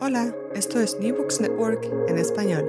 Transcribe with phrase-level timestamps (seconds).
[0.00, 2.68] Hola, esto es New Books Network en español.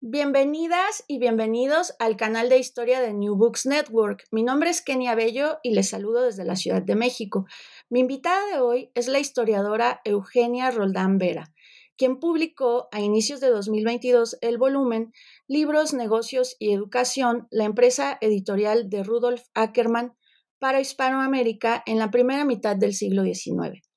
[0.00, 4.24] Bienvenidas y bienvenidos al canal de historia de New Books Network.
[4.30, 7.46] Mi nombre es Kenia Bello y les saludo desde la Ciudad de México.
[7.90, 11.52] Mi invitada de hoy es la historiadora Eugenia Roldán Vera,
[11.98, 15.12] quien publicó a inicios de 2022 el volumen
[15.46, 20.14] Libros, Negocios y Educación, la empresa editorial de Rudolf Ackerman
[20.58, 23.87] para Hispanoamérica en la primera mitad del siglo XIX.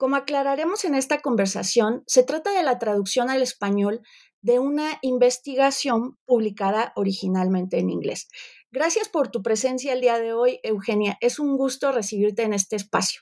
[0.00, 4.00] Como aclararemos en esta conversación, se trata de la traducción al español
[4.40, 8.26] de una investigación publicada originalmente en inglés.
[8.70, 11.18] Gracias por tu presencia el día de hoy, Eugenia.
[11.20, 13.20] Es un gusto recibirte en este espacio.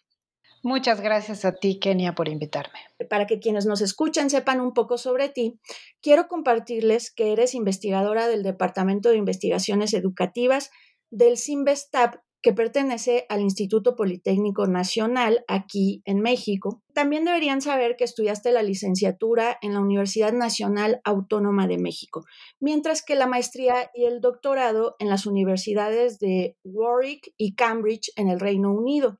[0.62, 2.78] Muchas gracias a ti, Kenia, por invitarme.
[3.10, 5.58] Para que quienes nos escuchen sepan un poco sobre ti,
[6.00, 10.70] quiero compartirles que eres investigadora del Departamento de Investigaciones Educativas
[11.10, 16.82] del CIMBESTAP que pertenece al Instituto Politécnico Nacional aquí en México.
[16.92, 22.24] También deberían saber que estudiaste la licenciatura en la Universidad Nacional Autónoma de México,
[22.60, 28.28] mientras que la maestría y el doctorado en las universidades de Warwick y Cambridge en
[28.28, 29.18] el Reino Unido.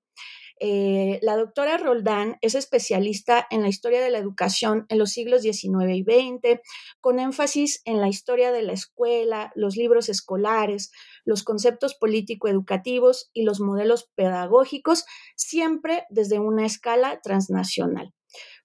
[0.60, 5.42] Eh, la doctora Roldán es especialista en la historia de la educación en los siglos
[5.42, 6.60] XIX y XX,
[7.00, 10.91] con énfasis en la historia de la escuela, los libros escolares,
[11.24, 15.04] los conceptos político-educativos y los modelos pedagógicos,
[15.36, 18.12] siempre desde una escala transnacional.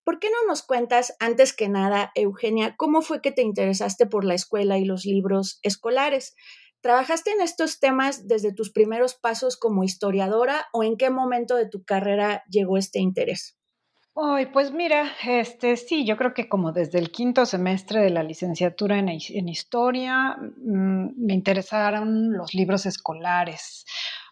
[0.04, 4.26] ¿Por qué no nos cuentas, antes que nada, Eugenia, cómo fue que te interesaste por
[4.26, 6.36] la escuela y los libros escolares?
[6.84, 11.66] ¿Trabajaste en estos temas desde tus primeros pasos como historiadora o en qué momento de
[11.66, 13.58] tu carrera llegó este interés?
[14.18, 18.22] Ay, pues mira, este sí, yo creo que como desde el quinto semestre de la
[18.22, 19.08] licenciatura en,
[19.48, 23.86] historia mm, me interesaron los libros escolares.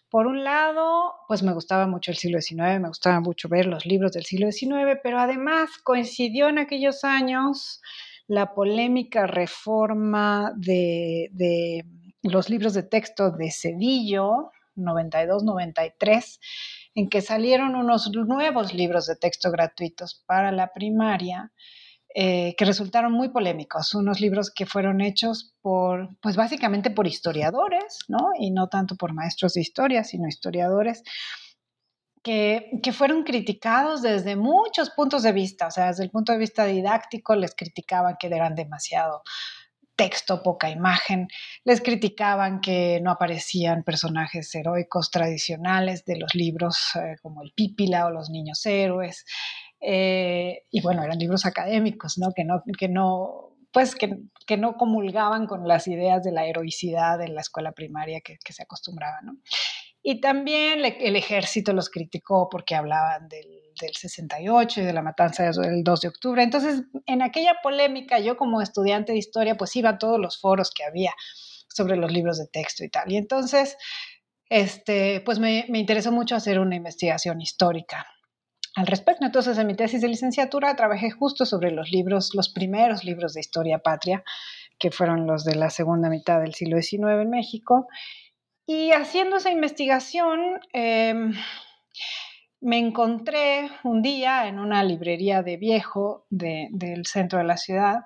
[0.09, 3.85] Por un lado, pues me gustaba mucho el siglo XIX, me gustaba mucho ver los
[3.85, 7.81] libros del siglo XIX, pero además coincidió en aquellos años
[8.27, 11.29] la polémica reforma de
[12.23, 16.39] los libros de texto de Cedillo, 92-93,
[16.95, 21.51] en que salieron unos nuevos libros de texto gratuitos para la primaria,
[22.13, 27.99] eh, que resultaron muy polémicos, unos libros que fueron hechos por, pues básicamente por historiadores,
[28.09, 28.31] ¿no?
[28.37, 31.03] Y no tanto por maestros de historia, sino historiadores,
[32.21, 36.37] que, que, fueron criticados desde muchos puntos de vista, o sea, desde el punto de
[36.37, 39.23] vista didáctico les criticaban que eran demasiado
[40.01, 41.27] texto, poca imagen.
[41.63, 48.07] Les criticaban que no aparecían personajes heroicos tradicionales de los libros eh, como el Pípila
[48.07, 49.25] o los Niños Héroes.
[49.79, 52.31] Eh, y bueno, eran libros académicos, ¿no?
[52.35, 54.17] Que no, que no pues que,
[54.47, 58.63] que, no comulgaban con las ideas de la heroicidad de la escuela primaria que, se
[58.63, 59.37] acostumbraba, ¿no?
[60.01, 65.43] Y también el ejército los criticó porque hablaban del del 68 y de la matanza
[65.43, 66.43] del 2 de octubre.
[66.43, 70.71] Entonces, en aquella polémica, yo como estudiante de historia, pues iba a todos los foros
[70.71, 71.13] que había
[71.67, 73.11] sobre los libros de texto y tal.
[73.11, 73.77] Y entonces,
[74.49, 78.05] este, pues me, me interesó mucho hacer una investigación histórica
[78.75, 79.25] al respecto.
[79.25, 83.41] Entonces, en mi tesis de licenciatura trabajé justo sobre los libros, los primeros libros de
[83.41, 84.23] historia patria,
[84.79, 87.87] que fueron los de la segunda mitad del siglo XIX en México.
[88.65, 91.13] Y haciendo esa investigación, eh,
[92.61, 98.01] me encontré un día en una librería de viejo del centro de la ciudad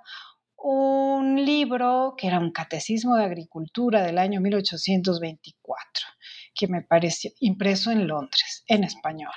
[0.57, 6.07] un libro que era un catecismo de agricultura del año 1824,
[6.55, 9.33] que me pareció impreso en Londres, en español,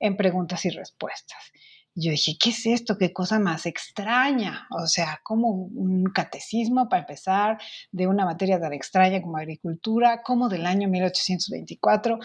[0.00, 1.52] en preguntas y respuestas.
[1.98, 2.98] Yo dije, ¿qué es esto?
[2.98, 4.68] ¿Qué cosa más extraña?
[4.70, 7.58] O sea, como un catecismo para empezar
[7.90, 12.18] de una materia tan extraña como agricultura, como del año 1824,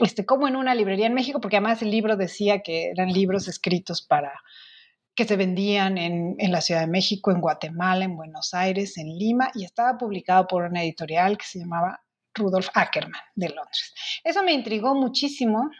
[0.00, 3.46] este, como en una librería en México, porque además el libro decía que eran libros
[3.46, 4.32] escritos para
[5.14, 9.52] que se vendían en, la Ciudad de México, en Guatemala, en Buenos Aires, en Lima,
[9.54, 12.02] y estaba publicado por una editorial que se llamaba
[12.34, 13.94] Rudolf Ackerman de Londres.
[14.24, 15.70] Eso me intrigó muchísimo.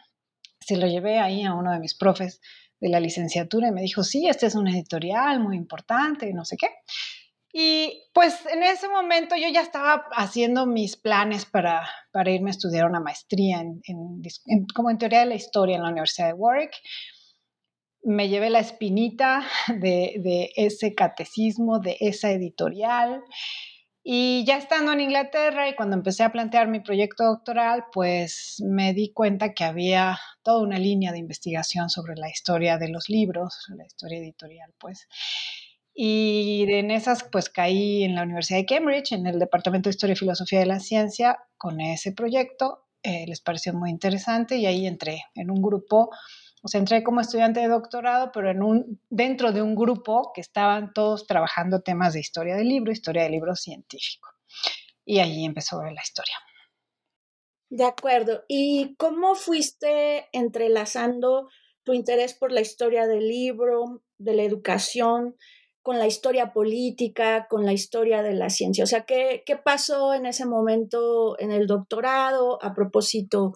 [0.60, 2.40] Se lo llevé ahí a uno de mis profes
[2.82, 6.44] de la licenciatura y me dijo, sí, este es un editorial muy importante y no
[6.44, 6.68] sé qué.
[7.54, 12.52] Y pues en ese momento yo ya estaba haciendo mis planes para, para irme a
[12.52, 13.82] estudiar una maestría en,
[14.74, 16.72] como en teoría de la historia en la Universidad de Warwick
[18.04, 23.22] me llevé la espinita de, ese catecismo, de esa editorial.
[24.04, 28.94] Y ya estando en Inglaterra y cuando empecé a plantear mi proyecto doctoral, pues me
[28.94, 33.64] di cuenta que había toda una línea de investigación sobre la historia de los libros,
[33.76, 35.06] la historia editorial, pues.
[35.94, 40.14] Y en esas, pues caí en la Universidad de Cambridge, en el Departamento de Historia
[40.14, 42.86] y Filosofía de la Ciencia, con ese proyecto.
[43.04, 46.10] Eh, les pareció muy interesante y ahí entré en un grupo
[46.62, 50.40] o sea, entré como estudiante de doctorado, pero en un, dentro de un grupo que
[50.40, 54.28] estaban todos trabajando temas de historia del libro, historia del libro científico.
[55.04, 56.36] Y ahí empezó la historia.
[57.68, 58.44] De acuerdo.
[58.46, 61.48] ¿Y cómo fuiste entrelazando
[61.82, 65.36] tu interés por la historia del libro, de la educación,
[65.82, 68.84] con la historia política, con la historia de la ciencia?
[68.84, 73.54] O sea, ¿qué, qué pasó en ese momento en el doctorado a propósito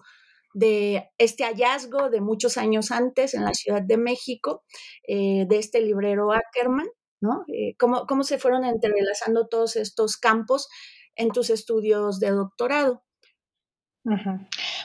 [0.57, 4.63] de este hallazgo de muchos años antes en la Ciudad de México,
[5.07, 6.87] eh, de este librero Ackerman,
[7.21, 7.43] ¿no?
[7.47, 10.67] Eh, ¿cómo, ¿Cómo se fueron entrelazando todos estos campos
[11.15, 13.03] en tus estudios de doctorado?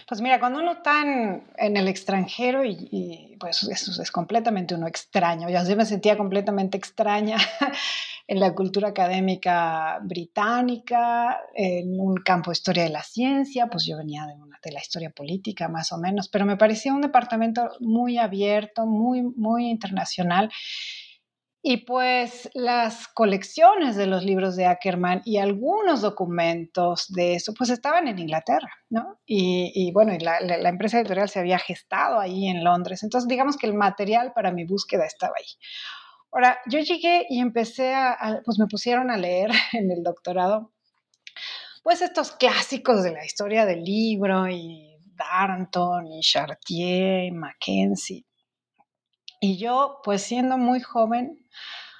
[0.08, 5.48] Pues mira, cuando uno está en, el extranjero y, pues eso es completamente uno extraño,
[5.48, 7.36] yo me sentía completamente extraña
[8.26, 13.96] en la cultura académica británica, en un campo de historia de la ciencia, pues yo
[13.96, 17.70] venía de, una, de la historia política más o menos, pero me parecía un departamento
[17.80, 20.50] muy abierto, muy, muy internacional
[21.64, 27.70] y pues las colecciones de los libros de Ackerman y algunos documentos de eso, pues
[27.70, 29.20] estaban en Inglaterra, ¿no?
[29.24, 33.04] Y, bueno, y la, empresa editorial se había gestado ahí en Londres.
[33.04, 35.46] Entonces, digamos que el material para mi búsqueda estaba ahí.
[36.32, 40.72] Ahora, yo llegué y empecé a, pues me pusieron a leer en el doctorado,
[41.82, 48.24] pues estos clásicos de la historia del libro y Darnton y Chartier y Mackenzie.
[49.40, 51.44] Y yo, pues siendo muy joven,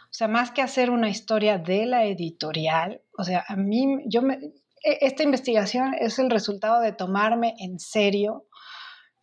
[0.05, 4.23] o sea, más que hacer una historia de la editorial, o sea, a mí, yo
[4.23, 8.47] me, e, esta investigación es el resultado de tomarme en serio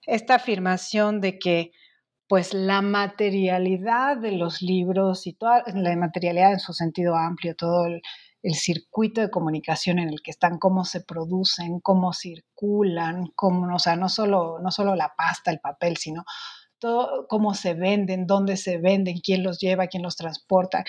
[0.05, 1.71] esta afirmación de que
[2.29, 7.87] pues la materialidad de los libros y toda la materialidad en su sentido amplio, todo
[7.87, 8.01] el,
[8.53, 13.97] circuito de comunicación en el que están, cómo se producen, cómo circulan, cómo, o sea,
[13.97, 16.23] no solo, no solo la pasta, el papel, sino
[16.77, 20.85] todo cómo se venden, dónde se venden, quién los lleva, quién los transporta.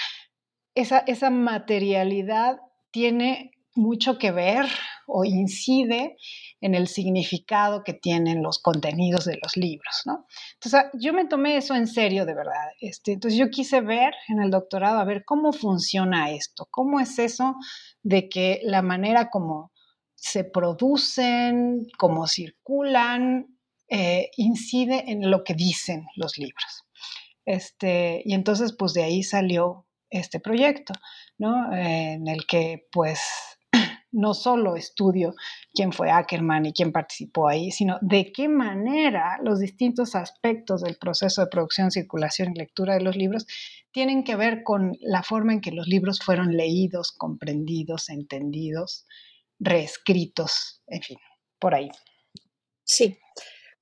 [0.76, 2.58] Esa, esa materialidad
[2.92, 4.66] tiene mucho que ver
[5.06, 6.16] o incide
[6.60, 10.26] en el significado que tienen los contenidos de los libros, ¿no?
[10.54, 12.68] Entonces, yo me tomé eso en serio, de verdad.
[12.80, 17.18] Este, entonces, yo quise ver en el doctorado, a ver cómo funciona esto, cómo es
[17.18, 17.54] eso
[18.02, 19.72] de que la manera como
[20.14, 23.46] se producen, cómo circulan,
[23.88, 26.84] eh, incide en lo que dicen los libros.
[27.44, 30.92] Este, y entonces, pues de ahí salió este proyecto,
[31.38, 31.72] ¿no?
[31.72, 33.20] en el que, pues,
[34.12, 35.34] no solo estudio
[35.72, 40.96] quién fue Ackerman y quién participó ahí, sino de qué manera los distintos aspectos del
[40.96, 43.46] proceso de producción, circulación y lectura de los libros
[43.92, 49.06] tienen que ver con la forma en que los libros fueron leídos, comprendidos, entendidos,
[49.58, 51.18] reescritos, en fin,
[51.58, 51.90] por ahí.
[52.84, 53.18] Sí,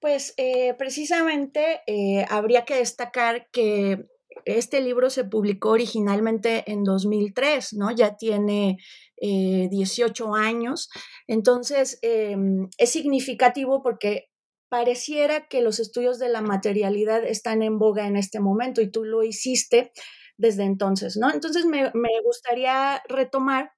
[0.00, 4.06] pues eh, precisamente eh, habría que destacar que
[4.44, 7.90] este libro se publicó originalmente en 2003, ¿no?
[7.90, 8.78] Ya tiene
[9.20, 10.90] 18 eh, años.
[11.26, 14.30] Entonces, em, es significativo porque
[14.68, 19.04] pareciera que los estudios de la materialidad están en boga en este momento y tú
[19.04, 19.92] lo hiciste
[20.37, 21.32] desde entonces, ¿no?
[21.32, 23.72] Entonces, me, me gustaría retomar,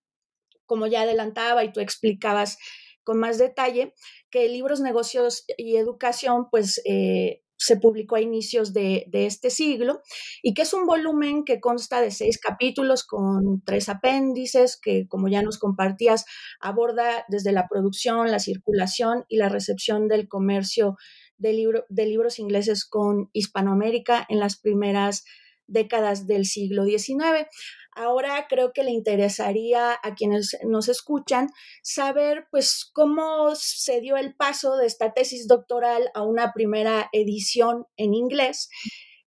[0.67, 2.59] como ya adelantaba y tú explicabas
[3.03, 3.95] con más detalle,
[4.31, 10.01] que libros, negocios y educación, pues eh, se publicó a inicios de, este siglo
[10.43, 15.29] y que es un volumen que consta de seis capítulos con tres apéndices que, como
[15.29, 16.25] ya nos compartías,
[16.59, 20.97] aborda desde la producción, la circulación y la recepción del comercio
[21.37, 25.25] de, de libros ingleses con Hispanoamérica en las primeras
[25.71, 27.49] décadas del siglo XIX.
[27.93, 31.49] Ahora creo que le interesaría a quienes nos escuchan
[31.83, 37.87] saber pues cómo se dio el paso de esta tesis doctoral a una primera edición
[37.97, 38.69] en inglés,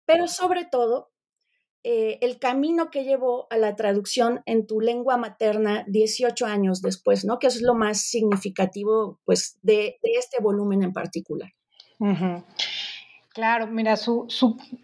[0.06, 1.14] pero sobre todo
[1.86, 7.26] eh, el camino que llevó a la traducción en tu lengua materna 18 años después,
[7.26, 7.40] ¿no?
[7.40, 11.52] Que es lo más significativo pues de, este volumen en particular.
[13.34, 13.96] Claro, mira,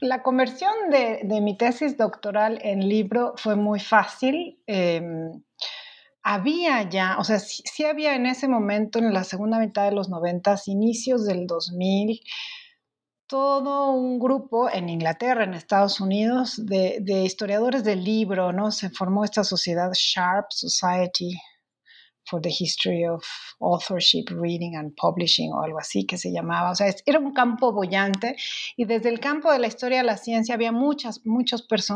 [0.02, 4.60] la conversión de, mi tesis doctoral en libro fue muy fácil.
[4.66, 5.44] Em,
[6.24, 10.10] había ya, o sea, sí, había en ese momento, en la segunda mitad de los
[10.10, 12.22] 90, inicios del 2000,
[13.28, 18.72] todo un grupo en Inglaterra, en Estados Unidos, de, de historiadores del libro, ¿no?
[18.72, 21.40] Se formó esta sociedad Sharp Society
[22.30, 23.24] for the History of
[23.60, 26.72] Authorship, Reading and Publishing o algo así que se llamaba.
[26.72, 28.36] O sea, era un campo bollante
[28.78, 31.88] y desde el campo de la historia de la ciencia había muchas, muchos pues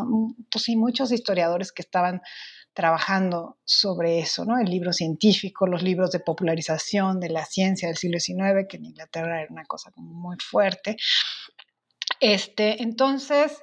[0.57, 2.21] sí, muchos historiadores que estaban
[2.73, 4.59] trabajando sobre eso, ¿no?
[4.59, 8.85] El libro científico, los libros de popularización de la ciencia del siglo XIX, que en
[8.85, 10.97] Inglaterra era una cosa como muy fuerte.
[12.19, 13.61] Este, entonces,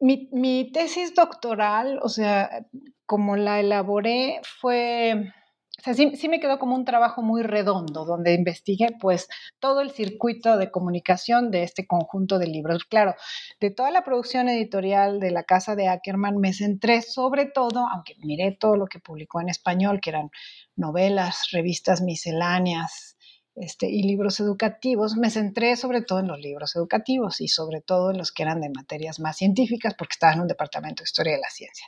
[0.00, 2.66] mi, mi tesis doctoral, o sea,
[3.04, 5.32] como la elaboré, fue
[5.80, 9.28] o sea, sí, me quedó como un trabajo muy redondo, donde investigué pues
[9.60, 12.84] todo el circuito de comunicación de este conjunto de libros.
[12.84, 13.14] Claro,
[13.60, 18.14] de toda la producción editorial de la casa de Ackerman me centré sobre todo, aunque
[18.18, 20.30] miré todo lo que publicó en español, que eran
[20.76, 23.16] novelas, revistas misceláneas,
[23.56, 28.10] este, y libros educativos, me centré sobre todo en los libros educativos y sobre todo
[28.10, 31.34] en los que eran de materias más científicas, porque estaba en un departamento de historia
[31.34, 31.86] de la ciencia.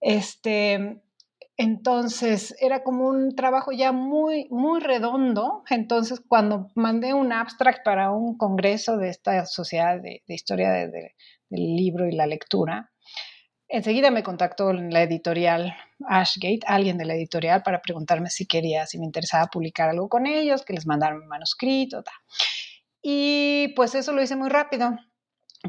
[0.00, 1.02] Este,
[1.58, 5.62] entonces era como un trabajo ya muy, muy redondo.
[5.70, 11.12] Entonces cuando mandé un abstract para un congreso de esta sociedad de, historia del
[11.50, 12.92] libro y la lectura,
[13.68, 15.74] enseguida me contactó la editorial
[16.06, 20.26] Ashgate, alguien de la editorial, para preguntarme si quería, si me interesaba publicar algo con
[20.26, 22.04] ellos, que les mandaran un manuscrito.
[23.02, 24.96] Y pues eso lo hice muy rápido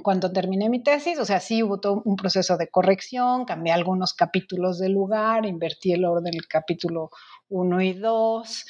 [0.03, 4.13] cuando terminé mi tesis, o sea, sí hubo todo un proceso de corrección, cambié algunos
[4.13, 7.10] capítulos de lugar, invertí el orden del capítulo
[7.50, 8.65] 1 y 2,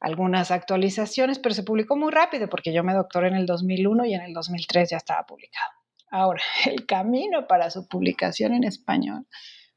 [0.00, 4.14] algunas actualizaciones, pero se publicó muy rápido porque yo me doctoré en el 2001 y
[4.14, 5.72] en el 2003 ya estaba publicado.
[6.10, 9.26] Ahora, el camino para su publicación en español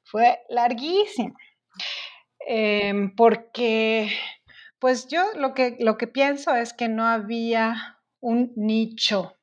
[0.03, 1.35] fue larguísimo,
[2.47, 4.11] em, porque
[4.79, 9.37] pues yo lo que, lo que pienso es que no había un nicho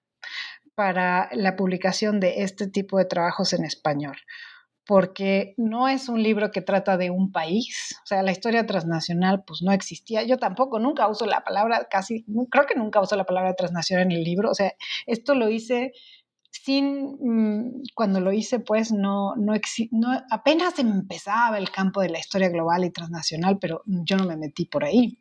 [0.78, 4.16] para la publicación de este tipo de trabajos en español,
[4.86, 9.42] porque no es un libro que trata de un país, o sea, la historia transnacional
[9.44, 13.24] pues no existía, yo tampoco, nunca uso la palabra, casi, creo que nunca uso la
[13.24, 14.72] palabra transnacional en el libro, o sea,
[15.06, 15.94] esto lo hice
[16.52, 19.54] sin, mm, cuando lo hice pues no, no,
[19.90, 24.36] no, apenas empezaba el campo de la historia global y transnacional, pero yo no me
[24.36, 25.18] metí por ahí.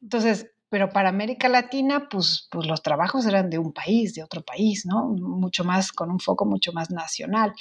[0.00, 4.42] Entonces, pero para América Latina, pues, pues los trabajos eran de un país, de otro
[4.42, 5.08] país, ¿no?
[5.08, 7.54] Mucho más, con un foco mucho más nacional.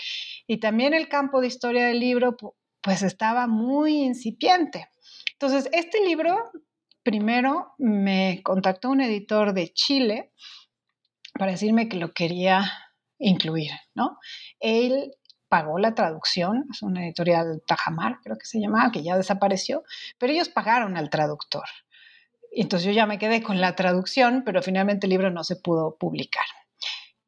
[0.46, 2.36] Y también el campo de historia del libro,
[2.82, 4.90] pues estaba muy incipiente.
[5.34, 6.52] Entonces, este libro,
[7.04, 10.34] primero me contactó un editor de Chile
[11.34, 12.70] para decirme que lo quería
[13.20, 14.18] incluir, ¿no?
[14.60, 15.14] Él
[15.48, 19.84] pagó la traducción, es una editorial Tajamar, creo que se llamaba, que ya desapareció,
[20.18, 21.64] pero ellos pagaron al traductor
[22.62, 25.98] entonces yo ya me quedé con la traducción, pero finalmente el libro no se pudo
[25.98, 26.46] publicar.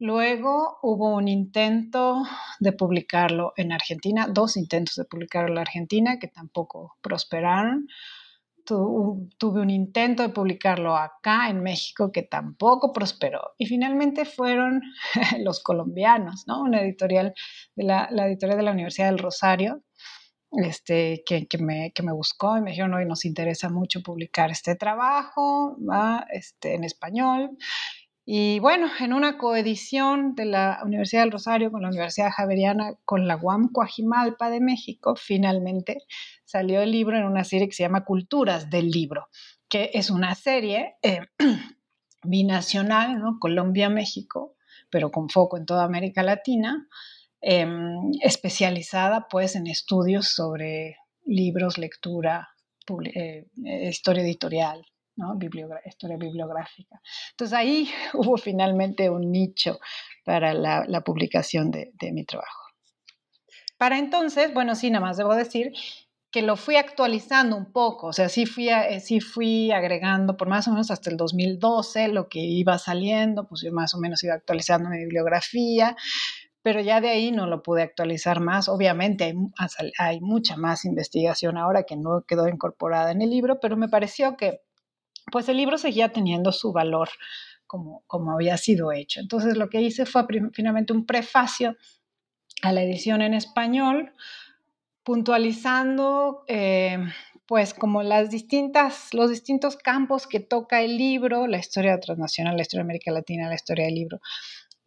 [0.02, 2.22] Luego hubo un intento
[2.58, 7.86] de publicarlo en Argentina, dos intentos de publicarlo en Argentina que tampoco prosperaron.
[8.64, 13.52] tuve un intento de publicarlo acá en México que tampoco prosperó.
[13.58, 14.80] Y finalmente fueron
[15.40, 16.62] los colombianos, ¿no?
[16.62, 17.34] Una editorial
[17.76, 19.82] de la, editorial de la Universidad del Rosario,
[20.52, 24.50] este, que, que, me, que, me, buscó y me dijeron, hoy nos interesa mucho publicar
[24.50, 25.76] este trabajo
[26.32, 27.56] este, en español.
[28.24, 33.26] Y bueno, en una coedición de la Universidad del Rosario con la Universidad Javeriana, con
[33.26, 35.98] la UAM Coajimalpa de México, finalmente
[36.44, 39.28] salió el libro en una serie que se llama Culturas del Libro,
[39.68, 41.20] que es una serie eh,
[42.22, 43.38] binacional, ¿no?
[43.40, 44.54] Colombia-México,
[44.90, 46.86] pero con foco en toda América Latina,
[47.42, 52.50] Em, especializada pues en estudios sobre libros, lectura,
[53.14, 53.46] eh,
[53.88, 54.84] historia editorial.
[55.16, 55.38] ¿no?
[55.84, 57.00] historia bibliográfica.
[57.32, 59.78] Entonces ahí hubo finalmente un nicho
[60.24, 62.68] para la, publicación de, de, mi trabajo.
[63.76, 65.72] Para entonces, bueno, sí, nada más debo decir
[66.30, 70.48] que lo fui actualizando un poco, o sea, sí fui, eh, sí fui agregando por
[70.48, 74.22] más o menos hasta el 2012 lo que iba saliendo, pues yo más o menos
[74.22, 75.96] iba actualizando mi bibliografía,
[76.62, 78.68] pero ya de ahí no lo pude actualizar más.
[78.68, 83.76] Obviamente hay, hay mucha más investigación ahora que no quedó incorporada en el libro, pero
[83.76, 84.60] me pareció que
[85.30, 87.08] pues el libro seguía teniendo su valor
[87.66, 89.20] como, como había sido hecho.
[89.20, 91.76] Entonces lo que hice fue finalmente un prefacio
[92.62, 94.12] a la edición en español,
[95.02, 96.98] puntualizando eh,
[97.46, 102.62] pues como las distintas, los distintos campos que toca el libro, la historia transnacional, la
[102.62, 104.20] historia de América Latina, la historia del libro,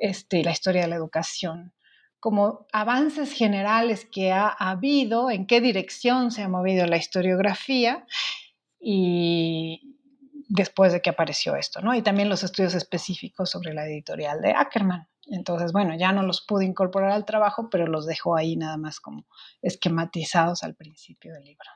[0.04, 1.74] este, la historia de la educación,
[2.20, 8.06] como avances generales que ha habido, en qué dirección se ha movido la historiografía
[8.82, 9.96] y
[10.50, 11.96] después de que apareció esto, ¿no?
[11.96, 15.08] Y también los estudios específicos sobre la editorial de Ackerman.
[15.28, 19.00] Entonces, bueno, ya no los pude incorporar al trabajo, pero los dejo ahí nada más
[19.00, 19.26] como
[19.62, 21.70] esquematizados al principio del libro.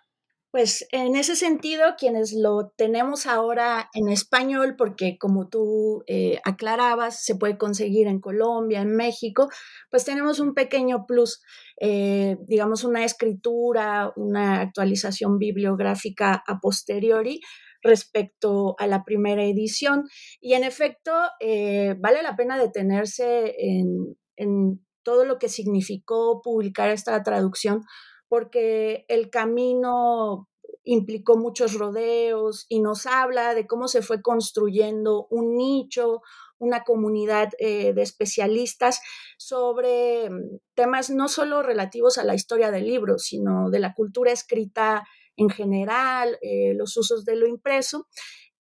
[0.57, 7.23] Pues en ese sentido, quienes lo tenemos ahora en español, porque como tú eh, aclarabas,
[7.23, 9.49] se puede conseguir en Colombia, en México,
[9.91, 11.43] pues tenemos un pequeño plus,
[11.79, 17.39] eh, digamos, una escritura, una actualización bibliográfica a posteriori,
[17.83, 20.05] respecto a la primera edición.
[20.41, 26.89] Y en efecto, eh, vale la pena detenerse en, en todo lo que significó publicar
[26.89, 27.83] esta traducción,
[28.27, 30.47] porque el camino
[30.83, 36.21] implicó muchos rodeos y nos habla de cómo se fue construyendo un nicho,
[36.59, 39.01] una comunidad eh, de especialistas
[39.37, 44.31] sobre mm, temas no solo relativos a la historia del libro, sino de la cultura
[44.31, 45.05] escrita
[45.35, 48.07] en general, eh, los usos de lo impreso.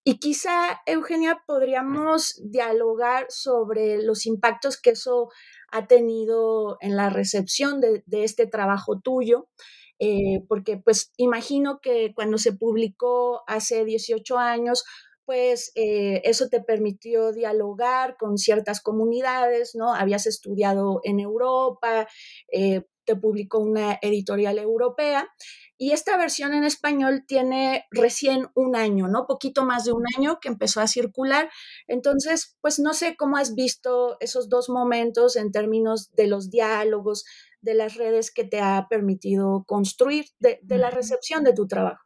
[0.09, 5.27] Y quizá, Eugenia, podríamos dialogar sobre los impactos que eso
[5.69, 9.49] ha tenido en la recepción de, este trabajo tuyo,
[9.99, 14.85] eh, porque pues imagino que cuando se publicó hace 18 años,
[15.25, 19.93] pues eh, eso te permitió dialogar con ciertas comunidades, ¿no?
[19.93, 22.07] Habías estudiado en Europa,
[23.07, 25.27] te publicó una editorial europea
[25.79, 29.25] y esta versión en español tiene recién un año, ¿no?
[29.25, 31.49] Poquito más de un año que empezó a circular.
[31.87, 37.25] Entonces, pues no sé cómo has visto esos dos momentos en términos de los diálogos,
[37.61, 42.03] de las redes que te ha permitido construir, de, la recepción de tu trabajo.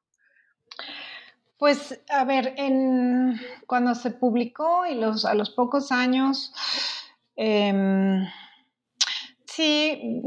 [1.58, 6.54] Pues, a ver, en, cuando se publicó y los, a los pocos años,
[7.36, 8.26] em,
[9.54, 10.24] Sí,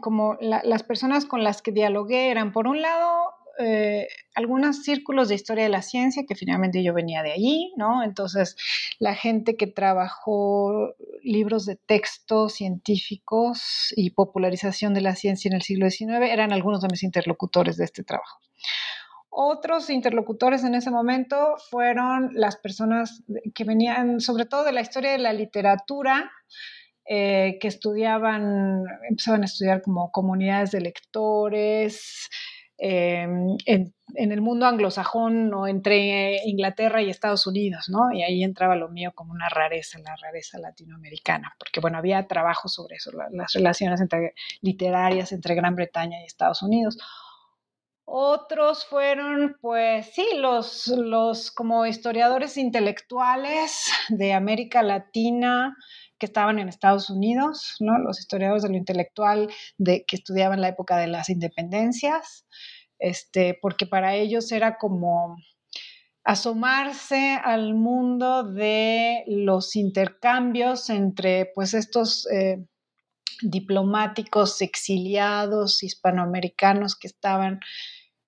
[0.00, 5.36] como las personas con las que dialogué eran, por un lado, eh, algunos círculos de
[5.36, 8.02] historia de la ciencia, que finalmente yo venía de allí, ¿no?
[8.02, 8.56] Entonces,
[8.98, 15.62] la gente que trabajó libros de texto científicos y popularización de la ciencia en el
[15.62, 18.40] siglo XIX eran algunos de mis interlocutores de este trabajo.
[19.30, 23.22] Otros interlocutores en ese momento fueron las personas
[23.54, 26.30] que venían sobre todo de la historia de la literatura,
[27.06, 32.30] eh, que estudiaban, empezaban a estudiar como comunidades de lectores,
[32.78, 38.10] em, en, el mundo anglosajón o entre Inglaterra y Estados Unidos, ¿no?
[38.12, 42.68] Y ahí entraba lo mío como una rareza, la rareza latinoamericana, porque bueno, había trabajo
[42.68, 44.00] sobre eso, las relaciones
[44.62, 46.96] literarias entre Gran Bretaña y Estados Unidos.
[48.06, 55.76] Otros fueron, pues sí, los, los como historiadores intelectuales de América Latina,
[56.18, 57.98] que estaban en Estados Unidos, ¿no?
[57.98, 62.46] los historiadores de lo intelectual de, que estudiaban la época de las independencias,
[62.98, 65.36] este, porque para ellos era como
[66.24, 72.64] asomarse al mundo de los intercambios entre pues estos eh,
[73.42, 77.60] diplomáticos exiliados hispanoamericanos que estaban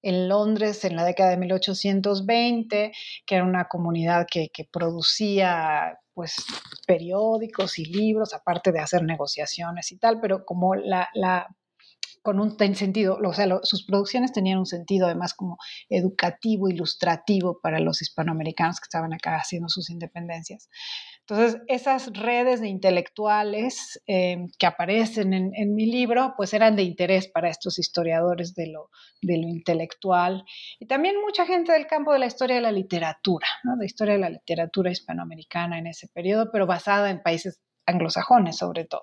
[0.03, 2.93] en Londres en la década de 1820,
[3.27, 6.35] que era una comunidad que, que producía pues
[6.87, 11.47] periódicos y libros, aparte de hacer negociaciones y tal, pero como la, la
[12.23, 15.59] con un sentido, o sea, sus producciones tenían un sentido además como
[15.91, 20.71] educativo, ilustrativo para los hispanoamericanos que estaban acá haciendo sus independencias.
[21.29, 27.27] Entonces, esas redes de intelectuales em, que aparecen en, mi libro, pues eran de interés
[27.27, 28.91] para estos historiadores de lo,
[29.23, 30.45] intelectual
[30.79, 33.77] y también mucha gente del campo de la historia de la literatura, ¿no?
[33.77, 38.85] de historia de la literatura hispanoamericana en ese periodo, pero basada en países anglosajones sobre
[38.85, 39.03] todo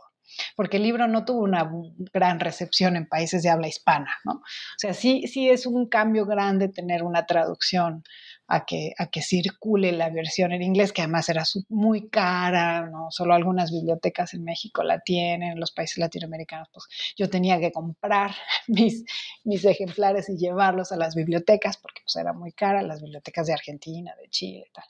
[0.55, 1.69] porque el libro no tuvo una
[2.13, 4.09] gran recepción en países de habla hispana.
[4.25, 4.41] O
[4.77, 8.03] sea, sí, sí es un cambio grande tener una traducción
[8.47, 13.10] a que, a que circule la versión en inglés, que además era muy cara, ¿no?
[13.10, 17.71] Solo algunas bibliotecas en México la tienen, en los países latinoamericanos, pues yo tenía que
[17.71, 18.32] comprar
[18.67, 19.06] mis,
[19.43, 23.53] mis ejemplares y llevarlos a las bibliotecas, porque pues era muy cara, las bibliotecas de
[23.53, 24.86] Argentina, de Chile y tal.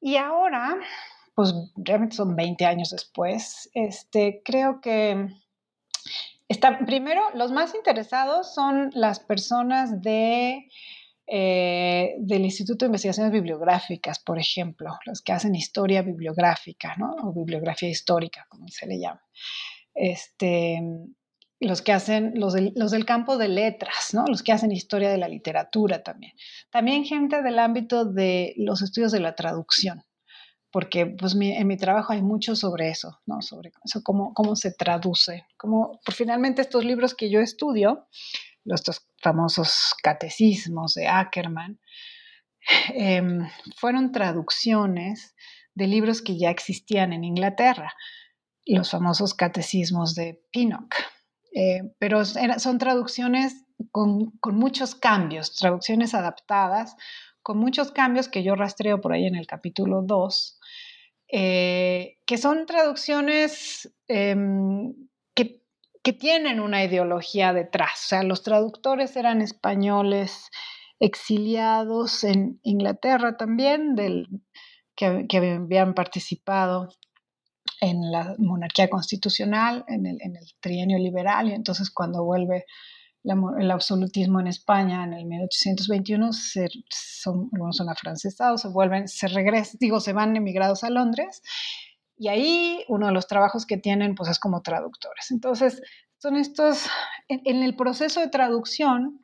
[0.00, 0.76] Y ahora,
[1.34, 5.28] pues realmente son 20 años después, este, creo que
[6.48, 10.68] está, primero, los más interesados son las personas de
[11.32, 17.14] eh, del Instituto de Investigaciones Bibliográficas, por ejemplo, los que hacen historia bibliográfica, ¿no?
[17.22, 19.22] O bibliografía histórica, como se le llama.
[19.94, 20.80] Este,
[21.60, 24.24] los que hacen, los del, los del, campo de letras, ¿no?
[24.26, 26.32] Los que hacen historia de la literatura también.
[26.70, 30.02] También gente del ámbito de los estudios de la traducción,
[30.72, 33.40] porque pues en mi trabajo hay mucho sobre eso, ¿no?
[33.40, 38.08] Sobre eso, cómo, cómo se traduce, cómo, finalmente estos libros que yo estudio,
[38.64, 38.82] los
[39.22, 41.80] famosos catecismos de Ackerman,
[42.94, 45.34] em, fueron traducciones
[45.74, 47.94] de libros que ya existían en Inglaterra,
[48.66, 50.94] los famosos catecismos de Pinnock.
[51.52, 56.96] Eh, pero son traducciones con, muchos cambios, traducciones adaptadas,
[57.42, 60.60] con muchos cambios que yo rastreo por ahí en el capítulo 2,
[61.32, 64.94] eh, que son traducciones em,
[66.02, 68.04] que tienen una ideología detrás.
[68.04, 70.48] O sea, los traductores eran españoles
[70.98, 73.96] exiliados en Inglaterra también,
[74.94, 76.88] que, habían participado
[77.80, 80.18] en la monarquía constitucional, en el,
[80.60, 82.66] trienio liberal, y entonces cuando vuelve
[83.24, 89.76] el absolutismo en España en el 1821, se, son, son afrancesados, se vuelven, se regresan,
[89.80, 91.42] digo, se van emigrados a Londres,
[92.20, 95.30] y ahí uno de los trabajos que tienen pues es como traductores.
[95.30, 95.80] Entonces,
[96.18, 96.84] son estos,
[97.28, 99.22] en, el proceso de traducción,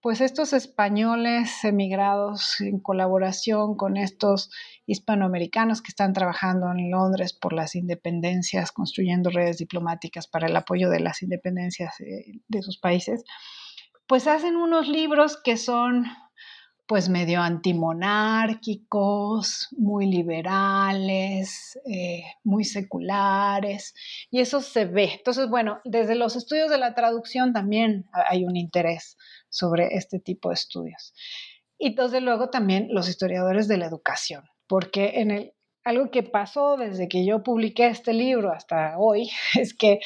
[0.00, 4.50] pues estos españoles emigrados en colaboración con estos
[4.86, 10.88] hispanoamericanos que están trabajando en Londres por las independencias, construyendo redes diplomáticas para el apoyo
[10.88, 13.24] de las independencias eh, de sus países,
[14.06, 16.06] pues hacen unos libros que son
[16.88, 23.92] pues medio antimonárquicos, muy liberales, eh, muy seculares,
[24.30, 25.12] y eso se ve.
[25.18, 29.18] Entonces, bueno, desde los estudios de la traducción también hay un interés
[29.50, 31.12] sobre este tipo de estudios.
[31.78, 35.52] Y desde luego también los historiadores de la educación, porque en el,
[35.84, 39.28] algo que pasó desde que yo publiqué este libro hasta hoy
[39.60, 40.00] es que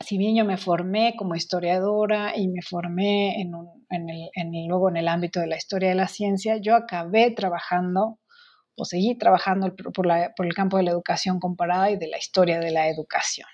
[0.00, 3.54] si bien yo me formé como historiadora y me formé en,
[3.90, 8.18] el, luego en el ámbito de la historia de la ciencia, yo acabé trabajando
[8.76, 10.06] o seguí trabajando por,
[10.46, 13.48] el campo de la educación comparada y de la historia de la educación.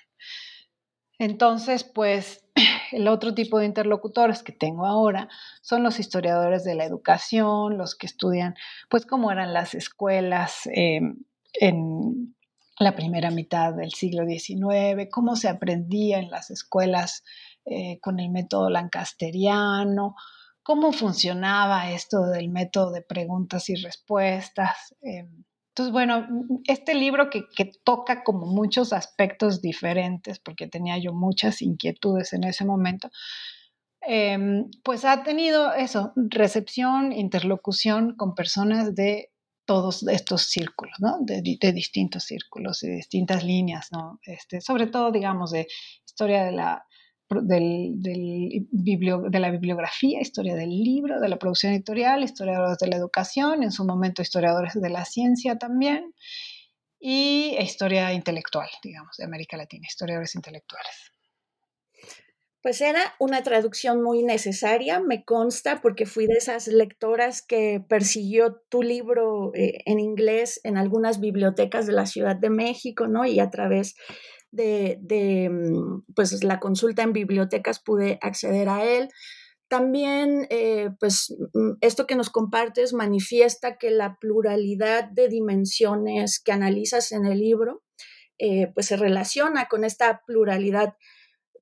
[1.17, 2.45] Entonces, pues
[2.91, 5.29] el otro tipo de interlocutores que tengo ahora
[5.61, 8.55] son los historiadores de la educación, los que estudian,
[8.89, 10.99] pues, cómo eran las escuelas eh,
[11.53, 12.35] en,
[12.79, 17.23] la primera mitad del siglo XIX, cómo se aprendía en las escuelas
[17.65, 20.15] eh, con el método lancasteriano,
[20.63, 24.95] cómo funcionaba esto del método de preguntas y respuestas.
[25.01, 26.27] Em, entonces, bueno,
[26.65, 27.45] este libro que,
[27.83, 33.09] toca como muchos aspectos diferentes, porque tenía yo muchas inquietudes en ese momento,
[34.01, 39.32] em, pues ha tenido eso, recepción, interlocución con personas de
[39.65, 41.17] todos estos círculos, ¿no?
[41.21, 44.19] De, distintos círculos, de distintas líneas, ¿no?
[44.25, 45.67] Este, sobre todo, digamos, de
[46.05, 46.85] historia de la,
[47.29, 53.71] de la bibliografía, historia del libro, de la producción editorial, historiadores de la educación, en
[53.71, 56.13] su momento historiadores de la ciencia también,
[56.99, 61.12] y historia intelectual, digamos, de América Latina, historiadores intelectuales.
[62.63, 68.61] Pues era una traducción muy necesaria, me consta, porque fui de esas lectoras que persiguió
[68.69, 73.25] tu libro eh, en inglés en algunas bibliotecas de la Ciudad de México, ¿no?
[73.25, 73.95] Y a través
[74.49, 79.09] de, mm, pues, la consulta en bibliotecas pude acceder a él.
[79.67, 86.53] También, eh, pues, mm, esto que nos compartes manifiesta que la pluralidad de dimensiones que
[86.53, 87.83] analizas en el libro,
[88.39, 90.93] eh, pues se relaciona con esta pluralidad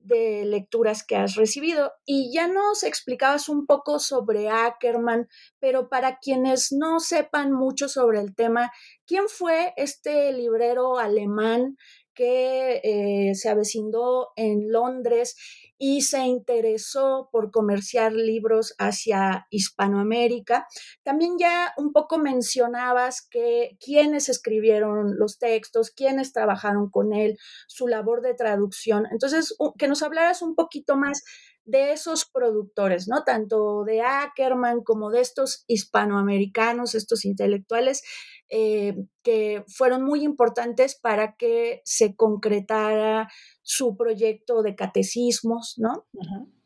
[0.03, 1.93] de lecturas que has recibido.
[2.05, 5.27] Y ya nos explicabas un poco sobre Ackerman,
[5.59, 8.71] pero para quienes no sepan mucho sobre el tema,
[9.05, 11.77] ¿quién fue este librero alemán
[12.13, 15.35] que eh, se avecinó en Londres
[15.77, 20.67] y se interesó por comerciar libros hacia Hispanoamérica.
[21.01, 27.87] También ya un poco mencionabas que quienes escribieron los textos, quienes trabajaron con él, su
[27.87, 29.07] labor de traducción.
[29.11, 31.23] Entonces, que nos hablaras un poquito más
[31.65, 33.23] de esos productores, ¿no?
[33.23, 38.03] Tanto de Ackerman como de estos hispanoamericanos, estos intelectuales
[38.49, 43.29] eh, que fueron muy importantes para que se concretara
[43.61, 46.05] su proyecto de catecismos, ¿no?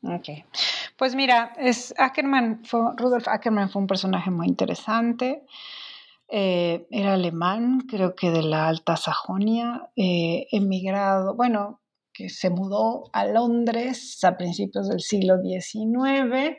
[0.02, 0.46] Ok.
[0.98, 2.64] Pues mira, es Ackerman
[2.98, 5.46] Rudolf Ackerman fue un personaje muy interesante.
[6.28, 11.82] Eh, era alemán, creo que de la Alta Sajonia, eh, emigrado, bueno,
[12.16, 16.58] que se mudó a Londres a principios del siglo XIX,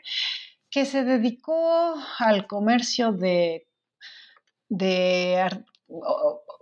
[0.71, 3.67] que se dedicó al comercio de,
[4.69, 5.65] de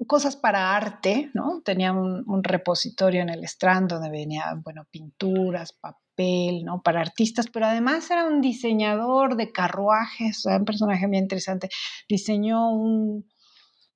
[0.07, 1.63] cosas para arte, ¿no?
[1.65, 6.83] Tenía un, repositorio en el Strand donde venían, bueno, pinturas, papel, ¿no?
[6.83, 11.69] Para artistas, pero además era un diseñador de carruajes, un personaje muy interesante.
[12.09, 13.27] Diseñó un,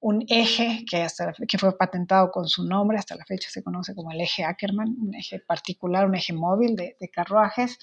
[0.00, 4.20] un eje que, fue patentado con su nombre, hasta la fecha se conoce como el
[4.20, 7.78] eje Ackerman, un eje particular, un eje móvil de, carruajes.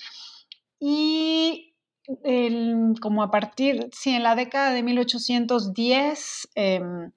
[0.79, 1.73] Y
[3.01, 7.11] como a partir, sí, en la década de 1810 em,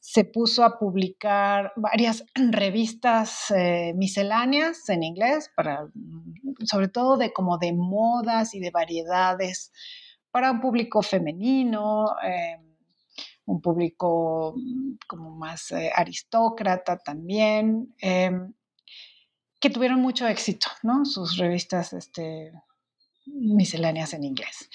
[0.00, 5.88] se puso a publicar varias revistas eh, misceláneas en inglés, para,
[6.64, 9.72] sobre todo de como de modas y de variedades
[10.30, 12.06] para un público femenino.
[12.22, 12.71] Em,
[13.46, 18.52] un público mm, como más eh, aristócrata también, em,
[19.60, 21.04] que tuvieron mucho éxito, ¿no?
[21.04, 22.52] Sus revistas este,
[23.26, 24.68] misceláneas en inglés.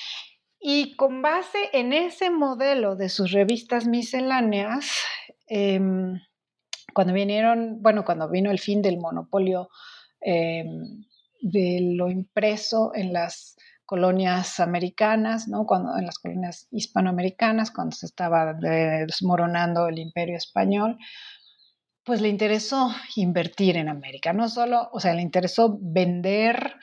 [0.59, 4.91] Y con base en ese modelo de sus revistas misceláneas,
[5.47, 6.19] em,
[6.93, 9.69] cuando vinieron, bueno, cuando vino el fin del monopolio
[10.19, 11.05] em,
[11.41, 13.55] de lo impreso en las
[13.87, 15.65] colonias americanas, ¿no?
[15.65, 20.97] Cuando, en las colonias hispanoamericanas, cuando se estaba desmoronando el imperio español,
[22.03, 24.33] pues le interesó invertir en América.
[24.33, 26.75] No solo, o sea, le interesó vender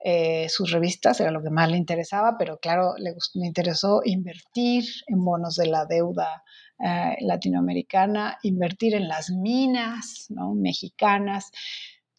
[0.00, 3.14] eh, sus revistas, era lo que más le interesaba, pero claro, le,
[3.46, 6.42] interesó invertir en bonos de la deuda
[6.84, 10.54] eh, latinoamericana, invertir en las minas ¿no?
[10.54, 11.52] mexicanas.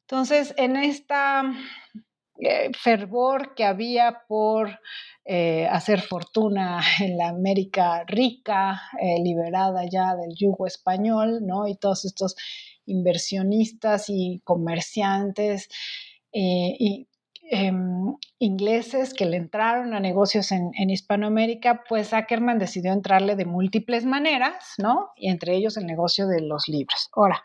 [0.02, 1.44] Entonces, en esta
[2.42, 4.80] eh, fervor que había por
[5.26, 11.68] eh, hacer fortuna en la América rica, eh, liberada ya del yugo español, ¿no?
[11.68, 12.36] Y todos estos
[12.86, 15.68] inversionistas y comerciantes
[16.32, 23.46] em, ingleses que le entraron a negocios en, en, Hispanoamérica, pues Ackerman decidió entrarle de
[23.46, 25.10] múltiples maneras, ¿no?
[25.16, 27.10] Y entre ellos el negocio de los libros.
[27.14, 27.44] Ahora,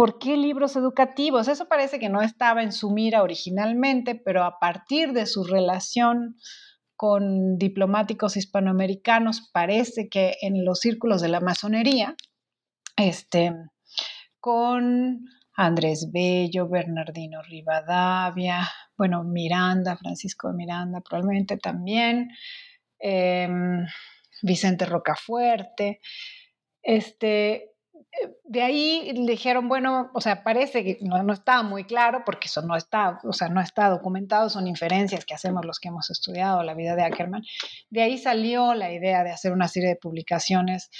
[0.00, 1.46] ¿Por qué libros educativos?
[1.46, 6.38] Eso parece que no estaba en su mira originalmente, pero a partir de su relación
[6.96, 12.16] con diplomáticos hispanoamericanos, parece que en los círculos de la masonería,
[12.96, 13.52] este,
[14.40, 22.30] con Andrés Bello, Bernardino Rivadavia, bueno, Miranda, Francisco de Miranda, probablemente también,
[22.98, 23.84] em,
[24.40, 26.00] Vicente Rocafuerte,
[26.80, 27.69] este,
[28.44, 32.62] de ahí dijeron, bueno, o sea, parece que no, no, estaba muy claro porque eso
[32.62, 36.62] no está, o sea, no está documentado, son inferencias que hacemos los que hemos estudiado
[36.62, 37.44] la vida de Ackerman.
[37.88, 40.90] De ahí salió la idea de hacer una serie de publicaciones,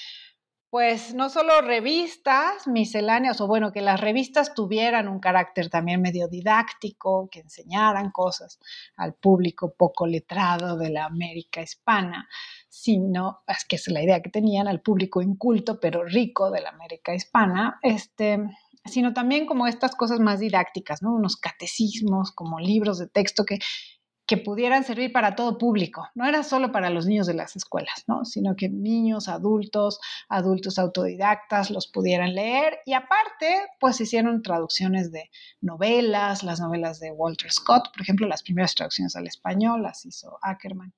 [0.70, 6.28] pues no solo revistas misceláneas, o bueno, que las revistas tuvieran un carácter también medio
[6.28, 8.60] didáctico, que enseñaran cosas
[8.96, 12.28] al público poco letrado de la América hispana,
[12.68, 16.70] sino, es que es la idea que tenían, al público inculto pero rico de la
[16.70, 18.38] América hispana, este,
[18.84, 21.12] sino también como estas cosas más didácticas, ¿no?
[21.12, 23.58] Unos catecismos, como libros de texto que,
[24.30, 26.08] que pudieran servir para todo público.
[26.14, 28.24] No era solo para los niños de las escuelas, ¿no?
[28.24, 35.32] Sino que niños, adultos, adultos autodidactas los pudieran leer y aparte, pues hicieron traducciones de
[35.60, 40.38] novelas, las novelas de Walter Scott, por ejemplo, las primeras traducciones al español las hizo
[40.42, 40.94] Ackerman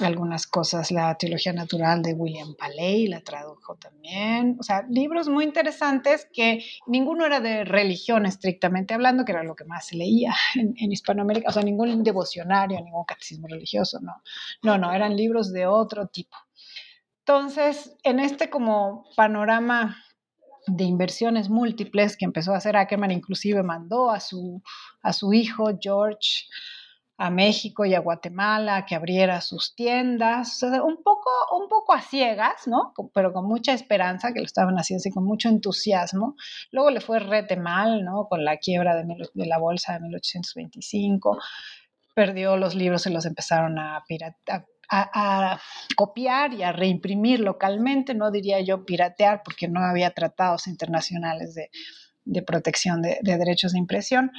[0.00, 5.44] algunas cosas, la teología natural de William Paley la tradujo también, o sea, libros muy
[5.44, 10.34] interesantes que ninguno era de religión estrictamente hablando, que era lo que más se leía
[10.54, 14.22] en, Hispanoamérica, o sea, ningún devocionario, ningún catecismo religioso, no,
[14.62, 16.36] no, no, eran libros de otro tipo.
[17.20, 19.96] Entonces, en este como panorama
[20.66, 24.62] de inversiones múltiples que empezó a hacer Ackerman, inclusive mandó a su,
[25.02, 26.46] a su hijo George,
[27.20, 32.66] a México y a Guatemala que abriera sus tiendas, un poco, un poco a ciegas,
[32.66, 32.94] ¿no?
[33.12, 36.34] Pero con mucha esperanza, que lo estaban haciendo así con mucho entusiasmo.
[36.72, 38.26] Luego le fue rete mal, ¿no?
[38.26, 39.04] Con la quiebra de,
[39.34, 41.36] de la bolsa de 1825,
[42.14, 44.02] perdió los libros, se los empezaron a,
[44.88, 45.60] a,
[45.96, 51.68] copiar y a reimprimir localmente, no diría yo piratear, porque no había tratados internacionales de,
[52.24, 54.30] de protección de derechos de impresión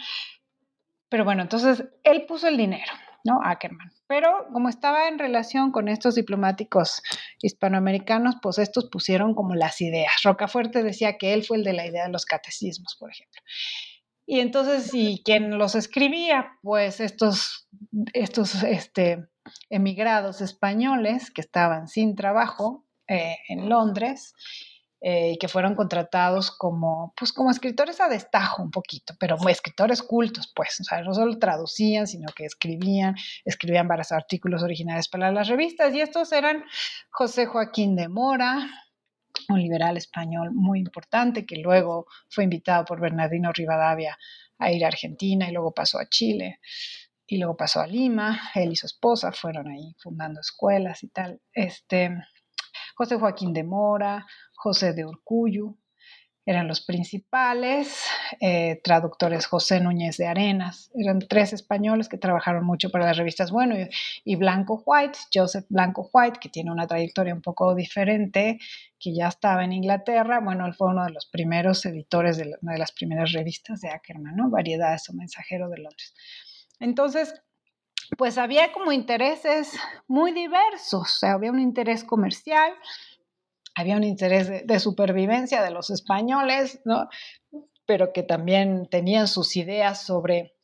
[1.12, 2.94] pero bueno, entonces él puso el dinero,
[3.26, 3.42] ¿no?
[3.44, 3.92] Ackerman.
[4.08, 7.04] Pero como estaba en relación con estos diplomáticos
[7.42, 10.14] hispanoamericanos, pues estos pusieron como las ideas.
[10.24, 13.42] Rocafuerte decía que él fue el de la idea de los catecismos, por ejemplo.
[14.26, 16.54] Y entonces, ¿y quién los escribía?
[16.62, 17.68] Pues estos,
[18.14, 19.28] estos este,
[19.70, 24.34] emigrados españoles que estaban sin trabajo eh, en Londres
[25.04, 30.04] eh, y que fueron contratados como, pues como escritores a destajo un poquito, pero escritores
[30.04, 35.32] cultos, pues, o sea, no solo traducían, sino que escribían, escribían varios artículos originales para
[35.32, 36.64] las revistas, y estos eran
[37.10, 38.70] José Joaquín de Mora,
[39.50, 44.18] un liberal español muy importante que luego fue invitado por Bernardino Rivadavia
[44.60, 46.60] a ir a Argentina y luego pasó a Chile
[47.26, 48.52] y luego pasó a Lima.
[48.54, 51.42] Él y su esposa fueron ahí fundando escuelas y tal.
[51.54, 52.12] Este,
[52.96, 54.26] José Joaquín de Mora,
[54.62, 55.76] José de Urcuyu,
[56.46, 58.04] eran los principales,
[58.40, 63.52] eh, traductores José Núñez de Arenas, eran tres españoles que trabajaron mucho para las revistas
[63.52, 63.76] Bueno
[64.24, 68.60] y, Blanco White, Joseph Blanco White, que tiene una trayectoria un poco diferente,
[69.00, 72.74] que ya estaba en Inglaterra, bueno, él fue uno de los primeros editores de una
[72.74, 74.52] de las primeras revistas de Ackerman, ¿no?
[74.52, 76.14] Variedades o Mensajero de Londres.
[76.80, 77.34] Entonces,
[78.18, 79.72] pues había como intereses
[80.08, 82.74] muy diversos, o sea, había un interés comercial,
[83.76, 87.10] había un interés de, supervivencia de los españoles, ¿no?
[87.86, 90.56] pero que también tenían sus ideas sobre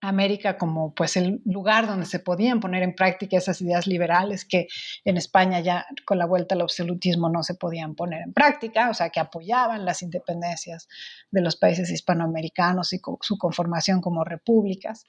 [0.00, 4.68] América como pues el lugar donde se podían poner en práctica esas ideas liberales que
[5.04, 8.94] en España ya con la vuelta al absolutismo no se podían poner en práctica, o
[8.94, 10.88] sea, que apoyaban las independencias
[11.30, 15.06] de los países hispanoamericanos y su conformación como repúblicas.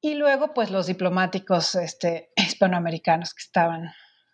[0.00, 3.92] Y luego, pues los diplomáticos este, hispanoamericanos que estaban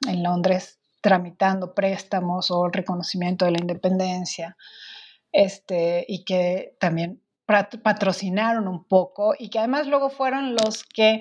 [0.08, 4.56] en Londres tramitando préstamos o el reconocimiento de la independencia,
[5.30, 11.20] este, y que también patrocinaron un poco y que además luego fueron los que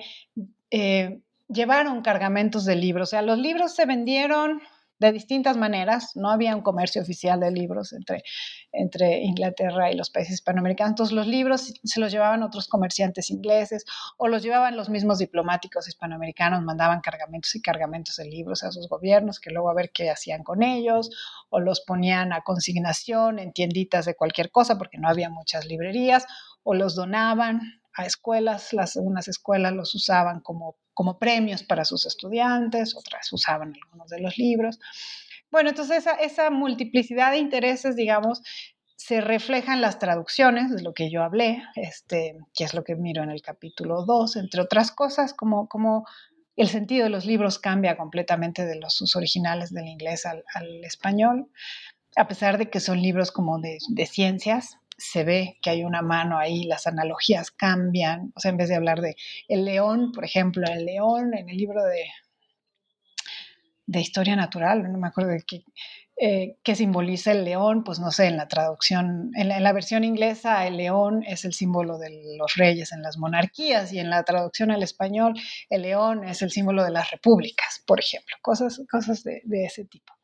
[0.72, 3.10] eh, llevaron cargamentos de libros.
[3.10, 4.60] O sea, los libros se vendieron
[4.98, 6.12] de distintas maneras.
[6.14, 8.22] No había un comercio oficial de libros entre,
[8.72, 10.92] entre Inglaterra y los países hispanoamericanos.
[10.92, 13.84] Entonces los libros se los llevaban otros comerciantes ingleses
[14.16, 18.88] o los llevaban los mismos diplomáticos hispanoamericanos, mandaban cargamentos y cargamentos de libros a sus
[18.88, 21.10] gobiernos, que luego a ver qué hacían con ellos,
[21.50, 26.26] o los ponían a consignación en tienditas de cualquier cosa, porque no había muchas librerías,
[26.62, 27.60] o los donaban
[27.94, 33.74] a escuelas, las, unas escuelas los usaban como como premios para sus estudiantes, otras usaban
[33.82, 34.80] algunos de los libros.
[35.50, 38.40] Bueno, entonces esa, multiplicidad de intereses, digamos,
[38.96, 42.96] se refleja en las traducciones, de lo que yo hablé, este, que es lo que
[42.96, 46.06] miro en el capítulo 2, entre otras cosas, como, como
[46.56, 50.82] el sentido de los libros cambia completamente de los sus originales del inglés al, al,
[50.82, 51.50] español,
[52.16, 56.02] a pesar de que son libros como de, de ciencias, se ve que hay una
[56.02, 59.16] mano ahí, las analogías cambian, o sea, en vez de hablar de
[59.48, 62.06] el león, por ejemplo, el león en el libro de,
[63.86, 65.64] de historia natural, no me acuerdo de qué,
[66.18, 70.78] eh, simboliza el león, pues no sé, en la traducción, en la, versión inglesa el
[70.78, 74.82] león es el símbolo de los reyes en las monarquías y en la traducción al
[74.82, 75.34] español
[75.68, 80.14] el león es el símbolo de las repúblicas, por ejemplo, cosas, cosas de ese tipo.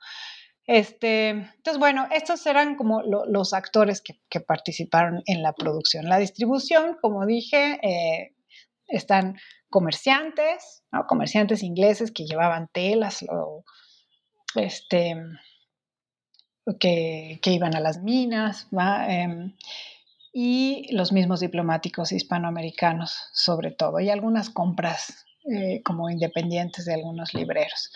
[0.66, 6.08] Este, entonces, bueno, estos eran como los actores que, participaron en la producción.
[6.08, 8.34] La distribución, como dije, eh,
[8.86, 9.36] están
[9.68, 13.24] comerciantes, comerciantes ingleses que llevaban telas
[14.54, 15.16] este,
[16.78, 18.68] que, iban a las minas,
[19.08, 19.56] em,
[20.32, 27.34] y los mismos diplomáticos hispanoamericanos sobre todo, y algunas compras eh, como independientes de algunos
[27.34, 27.90] libreros.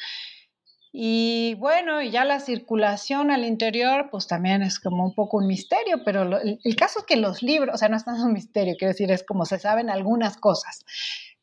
[0.98, 6.02] Y bueno, ya la circulación al interior, pues también es como un poco un misterio,
[6.02, 8.92] pero el, caso es que los libros, o sea, no es tanto un misterio, quiero
[8.92, 10.87] decir, es como se saben algunas cosas.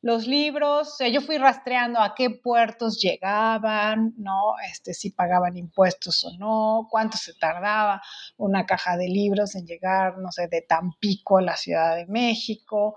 [0.01, 4.55] Los libros, yo fui rastreando a qué puertos llegaban, ¿no?
[4.71, 8.01] Este, si pagaban impuestos o no, cuánto se tardaba
[8.37, 12.95] una caja de libros en llegar, no sé, de Tampico a la Ciudad de México.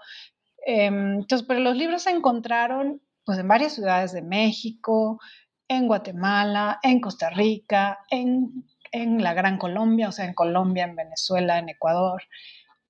[0.65, 5.19] Em, entonces, pero los libros se encontraron pues en varias ciudades de México,
[5.69, 11.59] en Guatemala, en Costa Rica, en, la Gran Colombia, o sea, en Colombia, en Venezuela,
[11.59, 12.23] en Ecuador,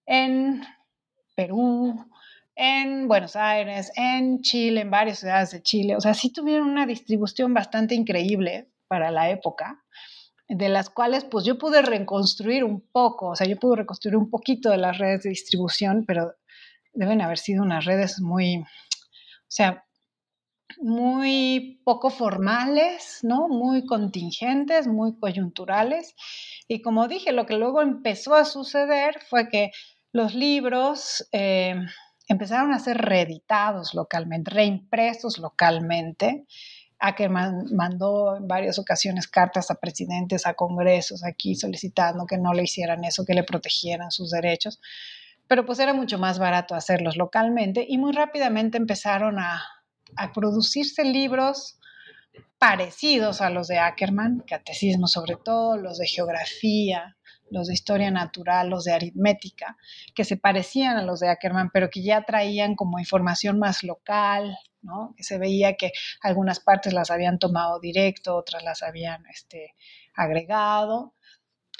[0.05, 0.63] en
[1.35, 2.07] Perú,
[2.55, 5.97] en Buenos Aires, en Chile, en varias ciudades de Chile.
[5.97, 9.83] O sea, sí tuvieron una distribución bastante increíble para la época,
[10.49, 14.31] de las cuales pues yo pude reconstruir un poco, o sea, yo pude reconstruir un
[14.31, 16.35] poquito de las redes de distribución, pero
[16.93, 18.67] deben haber sido unas redes muy, o
[19.49, 19.86] sea,
[20.81, 23.49] muy poco formales, ¿no?
[23.49, 26.15] Muy contingentes, muy coyunturales.
[26.69, 29.71] Y como dije, lo que luego empezó a suceder fue que
[30.13, 31.75] los libros, eh,
[32.29, 36.47] empezaron a ser reeditados localmente, reimpresos localmente.
[36.99, 42.65] Ackerman mandó en varias ocasiones cartas a presidentes, a congresos aquí solicitando que no le
[42.65, 44.81] hicieran eso, que le protegieran sus derechos,
[45.47, 49.63] pero pues era mucho más barato hacerlos localmente y muy rápidamente empezaron a,
[50.17, 51.79] a producirse libros
[52.59, 57.17] parecidos a los de Ackerman, catecismo sobre todo, los de geografía,
[57.51, 59.77] los de historia natural, los de aritmética,
[60.15, 64.57] que se parecían a los de Ackerman, pero que ya traían como información más local,
[64.83, 65.15] ¿no?
[65.17, 65.93] que se veía que
[66.23, 69.75] algunas partes las habían tomado directo, otras las habían este,
[70.15, 71.15] agregado.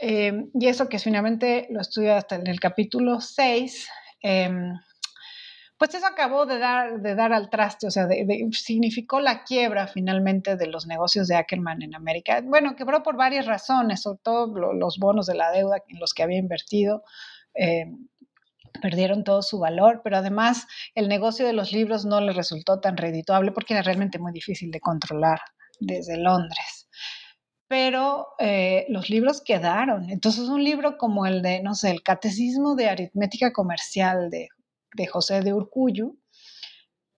[0.01, 3.89] Eh, y eso que finalmente lo estudio hasta en el capítulo 6,
[5.79, 8.09] pues eso acabó de dar, de dar al traste, o sea,
[8.53, 12.41] significó la quiebra finalmente de los negocios de Ackerman en América.
[12.43, 16.23] Bueno, quebró por varias razones, sobre todo los bonos de la deuda en los que
[16.23, 17.05] había invertido.
[17.55, 17.87] Eh,
[18.81, 22.97] perdieron todo su valor, pero además el negocio de los libros no le resultó tan
[22.97, 25.41] redituable porque era realmente muy difícil de controlar
[25.81, 26.89] desde Londres.
[27.69, 30.09] Pero eh, los libros quedaron.
[30.09, 34.49] Entonces un libro como el de, no sé, el Catecismo de Aritmética Comercial de
[34.97, 36.15] de José de Urcuyo,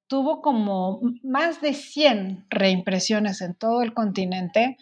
[0.09, 4.77] tuvo como más de 100 reimpresiones en todo el continente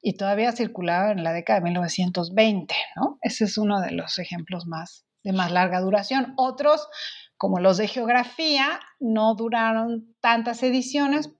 [0.00, 3.18] y todavía circulaba en la década de 1920, ¿no?
[3.22, 6.32] Ese es uno de los ejemplos más de más larga duración.
[6.36, 6.88] Otros,
[7.36, 11.30] como los de geografía, no duraron tantas ediciones,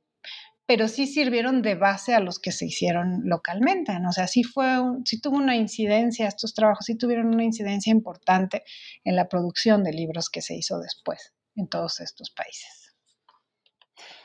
[0.69, 3.99] pero sí sirvieron de base a los que se hicieron localmente.
[4.01, 4.11] ¿no?
[4.11, 4.67] O sea, sí, fue
[5.07, 8.65] sí tuvo una incidencia, estos trabajos sí tuvieron una incidencia importante
[9.03, 12.95] en la producción de libros que se hizo después en todos estos países.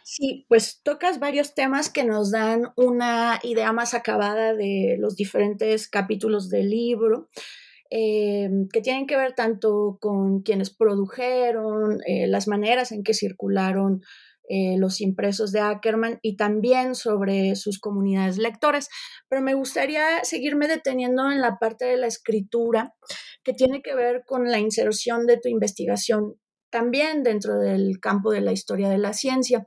[0.04, 5.88] Sí, pues tocas varios temas que nos dan una idea más acabada de los diferentes
[5.88, 7.30] capítulos del libro.
[7.90, 14.02] Eh, que tienen que ver tanto con quienes produjeron, eh, las maneras en que circularon
[14.50, 18.90] eh, los impresos de Ackerman y también sobre sus comunidades lectoras.
[19.30, 22.94] Pero me gustaría seguirme deteniendo en la parte de la escritura
[23.44, 26.36] que tiene que ver con la inserción de tu investigación
[26.70, 29.66] también dentro del campo de la historia de la ciencia.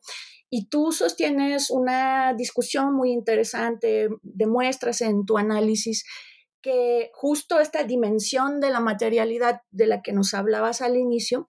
[0.50, 6.04] Y tú sostienes una discusión muy interesante, demuestras en tu análisis
[6.62, 11.48] que justo esta dimensión de la materialidad de la que nos hablabas al inicio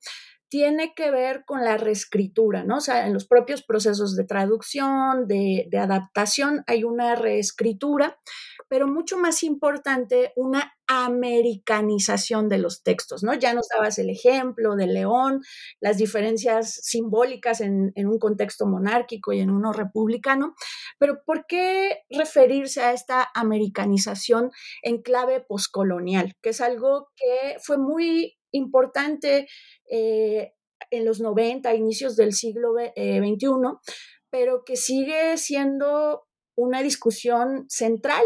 [0.49, 2.77] tiene que ver con la reescritura, ¿no?
[2.77, 8.17] O sea, en los propios procesos de traducción, de, adaptación, hay una reescritura,
[8.69, 13.33] pero mucho más importante, una americanización de los textos, ¿no?
[13.33, 15.41] Ya nos dabas el ejemplo de León,
[15.81, 20.55] las diferencias simbólicas en, en, un contexto monárquico y en uno republicano,
[20.97, 26.35] pero ¿por qué referirse a esta americanización en clave poscolonial?
[26.41, 29.47] Que es algo que fue muy importante
[29.89, 30.53] eh,
[30.91, 33.21] en los 90, inicios del siglo XXI, eh,
[34.29, 38.23] pero que sigue siendo una discusión central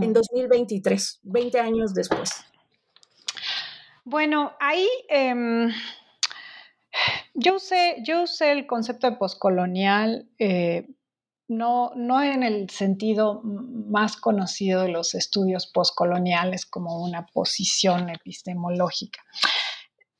[0.00, 2.30] en 2023, 20 años después.
[4.04, 5.70] Bueno, ahí em,
[7.34, 10.88] yo, usé, yo usé el concepto de poscolonial eh,
[11.48, 19.22] no, no en el sentido más conocido de los estudios postcoloniales como una posición epistemológica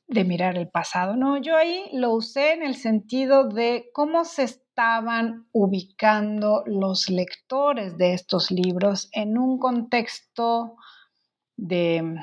[0.07, 1.17] de mirar el pasado.
[1.17, 7.97] No, yo ahí lo usé en el sentido de cómo se estaban ubicando los lectores
[7.97, 10.77] de estos libros en un contexto
[11.57, 12.15] de,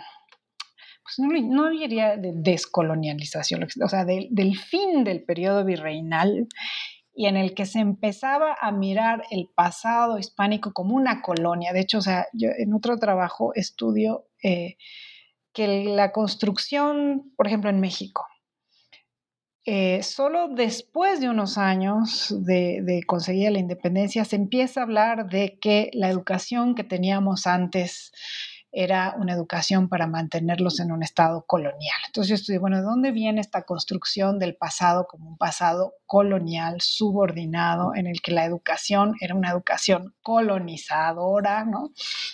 [1.02, 6.48] pues no, diría de descolonialización, o sea, del fin del periodo virreinal
[7.14, 11.72] y en el que se empezaba a mirar el pasado hispánico como una colonia.
[11.72, 14.76] De hecho, o sea, en otro trabajo estudio eh,
[15.52, 18.26] que la construcción, por ejemplo, en México,
[19.66, 25.58] eh, solo después de unos años de, conseguir la independencia se empieza a hablar de
[25.58, 28.12] que la educación que teníamos antes
[28.74, 31.96] era una educación para mantenerlos en un estado colonial.
[32.06, 36.80] Entonces yo estudié, bueno, ¿de dónde viene esta construcción del pasado como un pasado colonial,
[36.80, 41.92] subordinado, en el que la educación era una educación colonizadora, ¿no?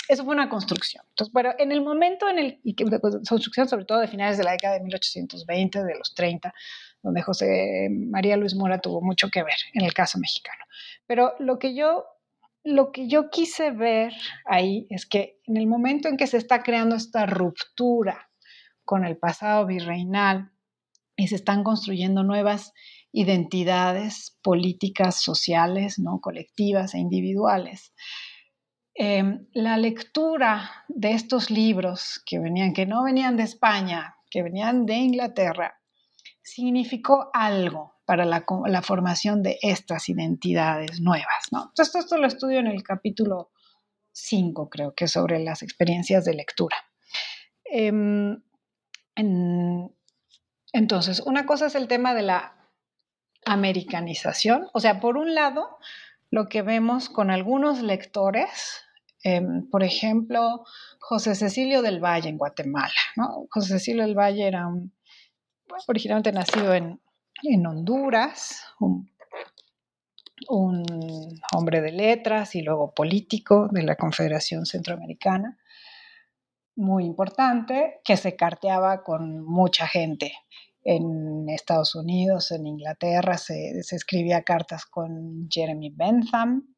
[0.08, 1.04] Eso fue una construcción.
[1.10, 2.84] Entonces, pero en el momento en el, y que,
[3.28, 6.54] construcción sobre todo de finales de la década de 1820, de los 30,
[7.02, 10.64] donde José María Luis Mora tuvo mucho que ver en el caso mexicano.
[11.06, 12.04] Pero lo que yo
[12.64, 14.12] lo que yo quise ver
[14.44, 18.30] ahí es que en el momento en que se está creando esta ruptura
[18.84, 20.52] con el pasado virreinal
[21.16, 22.72] y se están construyendo nuevas
[23.12, 26.20] identidades políticas, sociales, ¿no?
[26.20, 27.92] colectivas e individuales,
[28.94, 34.86] em, la lectura de estos libros que venían, que no venían de España, que venían
[34.86, 35.80] de Inglaterra,
[36.42, 41.46] significó algo para la, formación de estas identidades nuevas.
[41.52, 43.52] Entonces, esto lo estudio en el capítulo
[44.10, 46.76] 5, creo que sobre las experiencias de lectura.
[47.62, 48.42] Em,
[50.72, 52.56] entonces, una cosa es el tema de la
[53.46, 54.66] americanización.
[54.72, 55.78] O sea, por un lado,
[56.32, 58.82] lo que vemos con algunos lectores,
[59.22, 60.64] em, por ejemplo,
[60.98, 63.00] José Cecilio del Valle en Guatemala.
[63.50, 64.92] José Cecilio del Valle era un,
[65.86, 67.00] originalmente nacido en,
[67.42, 69.06] Honduras, un,
[71.54, 75.58] hombre de letras y luego político de la Confederación Centroamericana,
[76.76, 80.32] muy importante, que se carteaba con mucha gente
[80.82, 86.74] en Estados Unidos, en Inglaterra, se, se escribía cartas con Jeremy Bentham,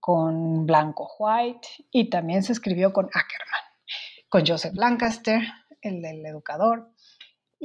[0.00, 3.64] con Blanco White y también se escribió con Ackerman,
[4.28, 5.42] con Joseph Lancaster,
[5.80, 6.93] el del educador.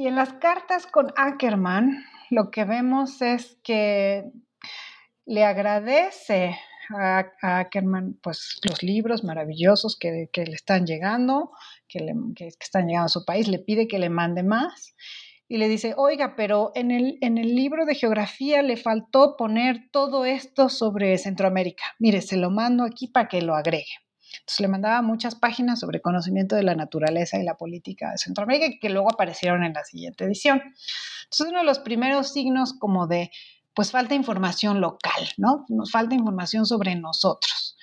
[0.00, 4.32] Y en las cartas con Ackerman lo que vemos es que
[5.26, 6.56] le agradece
[6.88, 11.50] a, Ackerman pues, los libros maravillosos que, le están llegando,
[11.86, 14.96] que, que, están llegando a su país, le pide que le mande más
[15.48, 19.90] y le dice, oiga, pero en el, en el libro de geografía le faltó poner
[19.92, 21.84] todo esto sobre Centroamérica.
[21.98, 23.92] Mire, se lo mando aquí para que lo agregue.
[24.32, 28.76] Entonces le mandaba muchas páginas sobre conocimiento de la naturaleza y la política de Centroamérica
[28.80, 30.62] que luego aparecieron en la siguiente edición.
[31.24, 33.30] Entonces uno de los primeros signos como de,
[33.74, 35.64] pues falta información local, ¿no?
[35.68, 37.76] Nos falta información sobre nosotros.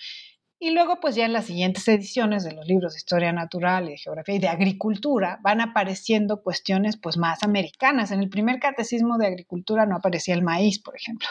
[0.60, 3.92] Y luego, pues ya en las siguientes ediciones de los libros de historia natural y
[3.92, 8.10] de geografía y de agricultura van apareciendo cuestiones pues más americanas.
[8.10, 11.28] En el primer catecismo de agricultura no aparecía el maíz, por ejemplo.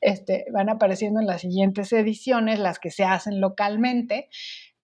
[0.00, 4.28] Este, van apareciendo en las siguientes ediciones las que se hacen localmente.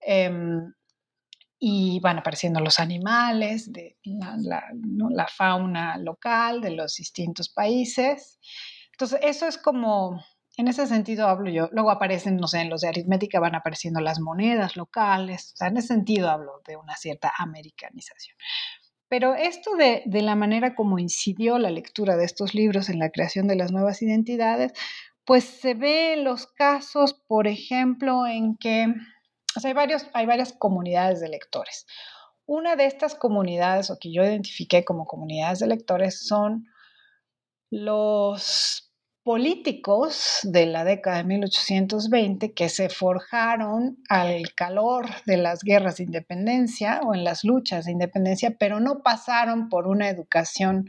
[0.01, 0.73] Em,
[1.59, 8.39] y van apareciendo los animales, de la fauna local de los distintos países.
[8.93, 10.23] Entonces, eso es como
[10.57, 11.69] en ese sentido hablo yo.
[11.73, 15.53] Luego aparecen, no sé, en los de aritmética van apareciendo las monedas locales.
[15.55, 18.37] O sea, en ese sentido hablo de una cierta americanización.
[19.09, 23.11] Pero esto de, de, la manera como incidió la lectura de estos libros en la
[23.11, 24.73] creación de las nuevas identidades,
[25.25, 28.87] pues se ve en los casos, por ejemplo, en que
[29.57, 31.87] o sea, hay, varios, hay varias comunidades de lectores.
[32.45, 36.67] Una de estas comunidades, o que yo identifiqué como comunidades de lectores, son
[37.71, 38.86] los
[39.27, 46.05] políticos de la década de 1820 que se forjaron al calor de las guerras de
[46.05, 50.89] independencia o en las luchas de independencia, pero no pasaron por una educación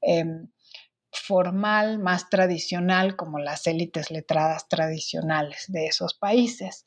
[0.00, 0.48] em,
[1.12, 6.86] formal más tradicional como las élites letradas tradicionales de esos países.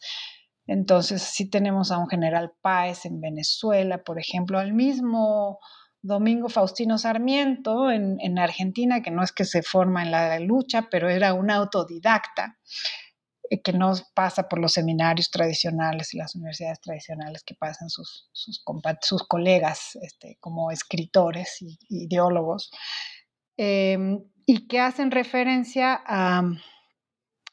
[0.65, 5.59] Entonces, sí tenemos a un general Páez en Venezuela, por ejemplo, al mismo
[6.01, 11.09] Domingo Faustino Sarmiento en, Argentina, que no es que se forma en la lucha, pero
[11.09, 12.57] era un autodidacta
[13.49, 18.29] eh, que no pasa por los seminarios tradicionales y las universidades tradicionales que pasan sus,
[18.31, 18.63] sus,
[19.27, 22.71] colegas este, como escritores y, ideólogos,
[23.57, 26.43] em, y que hacen referencia a,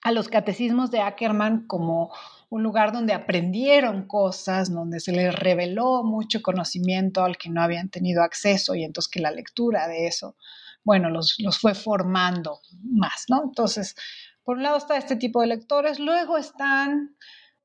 [0.05, 2.13] a los catecismos de Ackerman como
[2.51, 7.89] un lugar donde aprendieron cosas, donde se les reveló mucho conocimiento al que no habían
[7.89, 10.37] tenido acceso y entonces que la lectura de eso,
[10.85, 13.43] bueno, los, fue formando más, ¿no?
[13.45, 13.97] Entonces,
[14.45, 17.17] por un lado está este tipo de lectores, luego están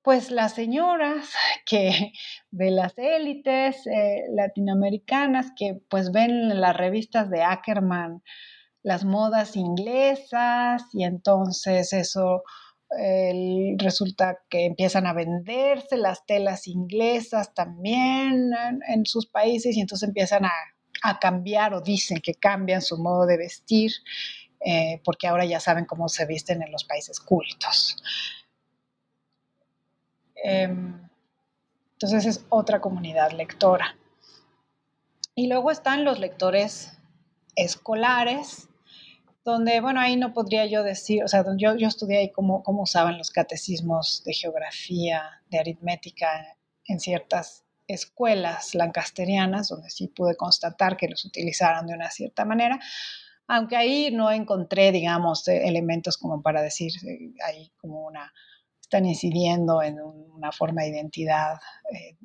[0.02, 1.34] pues las señoras
[1.66, 2.14] que
[2.52, 8.24] de las élites eh, latinoamericanas que pues ven las revistas de Ackerman
[8.84, 12.44] las modas inglesas y entonces eso
[13.78, 18.52] resulta que empiezan a venderse las telas inglesas también
[18.88, 20.52] en, sus países y entonces empiezan a,
[21.22, 23.92] cambiar o dicen que cambian su modo de vestir
[24.60, 28.04] eh, porque ahora ya saben cómo se visten en los países cultos.
[30.44, 31.10] Em,
[31.94, 33.96] entonces es otra comunidad lectora.
[35.36, 36.98] Y luego están los lectores
[37.56, 38.69] escolares,
[39.44, 42.84] donde, bueno, ahí no podría yo decir, o sea, yo, yo estudié ahí cómo, cómo
[42.84, 50.96] usaban los catecismos de geografía, de aritmética en ciertas escuelas lancasterianas, donde sí pude constatar
[50.96, 52.80] que los utilizaron de una cierta manera,
[53.48, 58.32] aunque ahí no encontré, digamos, eh, elementos como para decir, eh, ahí como una,
[58.80, 61.56] están incidiendo en una forma de identidad
[61.92, 62.16] eh,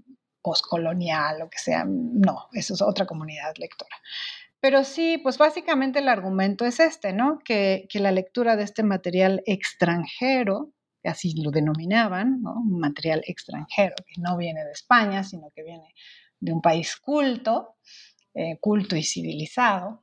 [0.43, 3.97] postcolonial o que sea, no, eso es otra comunidad lectora.
[4.65, 7.39] Pero sí, pues básicamente el argumento es este, ¿no?
[7.45, 10.73] Que, la lectura de este material extranjero,
[11.05, 12.55] así lo denominaban, ¿no?
[12.55, 15.93] Un material extranjero, que no viene de España, sino que viene
[16.41, 17.77] de un país culto,
[18.33, 20.03] eh, culto y civilizado,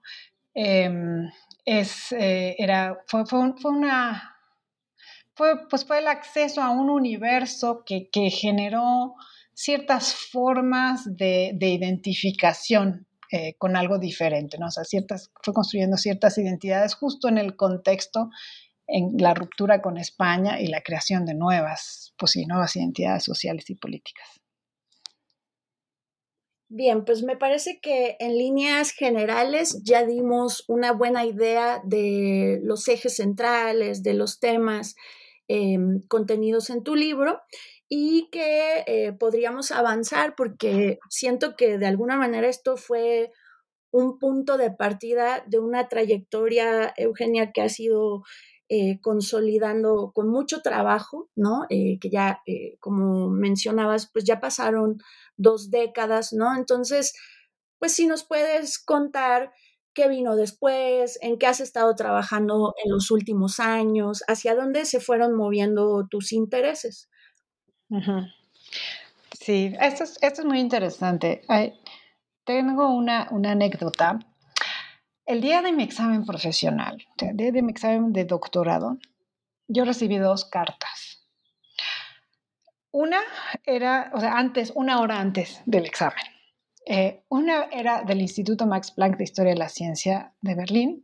[0.53, 1.27] em,
[1.65, 3.23] es, eh, era, fue,
[3.63, 4.35] una,
[5.33, 9.15] fue, pues fue el acceso a un universo que, generó
[9.55, 14.67] ciertas formas de, identificación eh, con algo diferente, ¿no?
[14.67, 18.29] O sea, ciertas, fue construyendo ciertas identidades justo en el contexto,
[18.87, 23.69] en la ruptura con España y la creación de nuevas, pues sí, nuevas identidades sociales
[23.69, 24.27] y políticas.
[26.67, 32.87] Bien, pues me parece que en líneas generales ya dimos una buena idea de los
[32.87, 34.95] ejes centrales, de los temas
[35.47, 37.41] em, contenidos en tu libro
[37.93, 43.33] y que eh, podríamos avanzar porque siento que de alguna manera esto fue
[43.91, 48.23] un punto de partida de una trayectoria, Eugenia, que ha sido
[48.69, 51.65] eh, consolidando con mucho trabajo, ¿no?
[51.69, 52.41] Eh, que ya,
[52.79, 54.99] como mencionabas, pues ya pasaron
[55.35, 56.55] dos décadas, ¿no?
[56.55, 57.13] Entonces,
[57.77, 59.51] pues si nos puedes contar
[59.93, 65.01] qué vino después, en qué has estado trabajando en los últimos años, hacia dónde se
[65.01, 67.09] fueron moviendo tus intereses.
[69.39, 71.41] Sí, esto es, esto es muy interesante.
[72.43, 74.19] tengo una, una, anécdota.
[75.25, 78.97] El día de mi examen profesional, el día de mi examen de doctorado,
[79.67, 81.27] yo recibí dos cartas.
[82.91, 83.19] Una
[83.65, 86.23] era, o sea, antes, una hora antes del examen.
[86.85, 91.03] Eh, una era del Instituto Max Planck de Historia de la Ciencia de Berlín,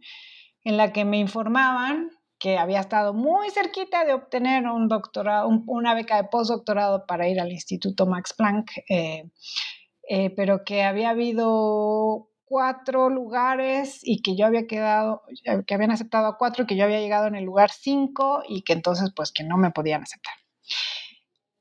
[0.63, 5.93] en la que me informaban que había estado muy cerquita de obtener un doctorado, una
[5.93, 9.29] beca de postdoctorado para ir al Instituto Max Planck, eh,
[10.09, 15.23] eh, pero que había habido cuatro lugares y que yo había quedado,
[15.65, 18.61] que habían aceptado a cuatro y que yo había llegado en el lugar cinco y
[18.61, 20.35] que entonces pues que no me podían aceptar.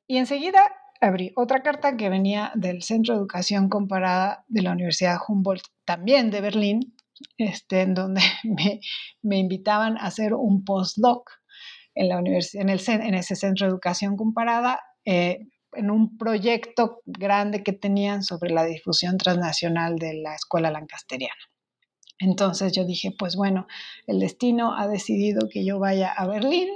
[0.07, 5.19] Y enseguida abrí otra carta que venía del Centro de Educación Comparada de la Universidad
[5.27, 6.96] Humboldt, también de Berlín,
[7.39, 8.21] este, en donde
[9.23, 11.31] me, invitaban a hacer un postdoc
[11.95, 17.73] en, la universidad, en, ese Centro de Educación Comparada, eh, en un proyecto grande que
[17.73, 21.35] tenían sobre la difusión transnacional de la escuela lancasteriana.
[22.19, 23.67] Entonces yo dije, pues bueno,
[24.07, 26.69] el destino ha decidido que yo vaya a Berlín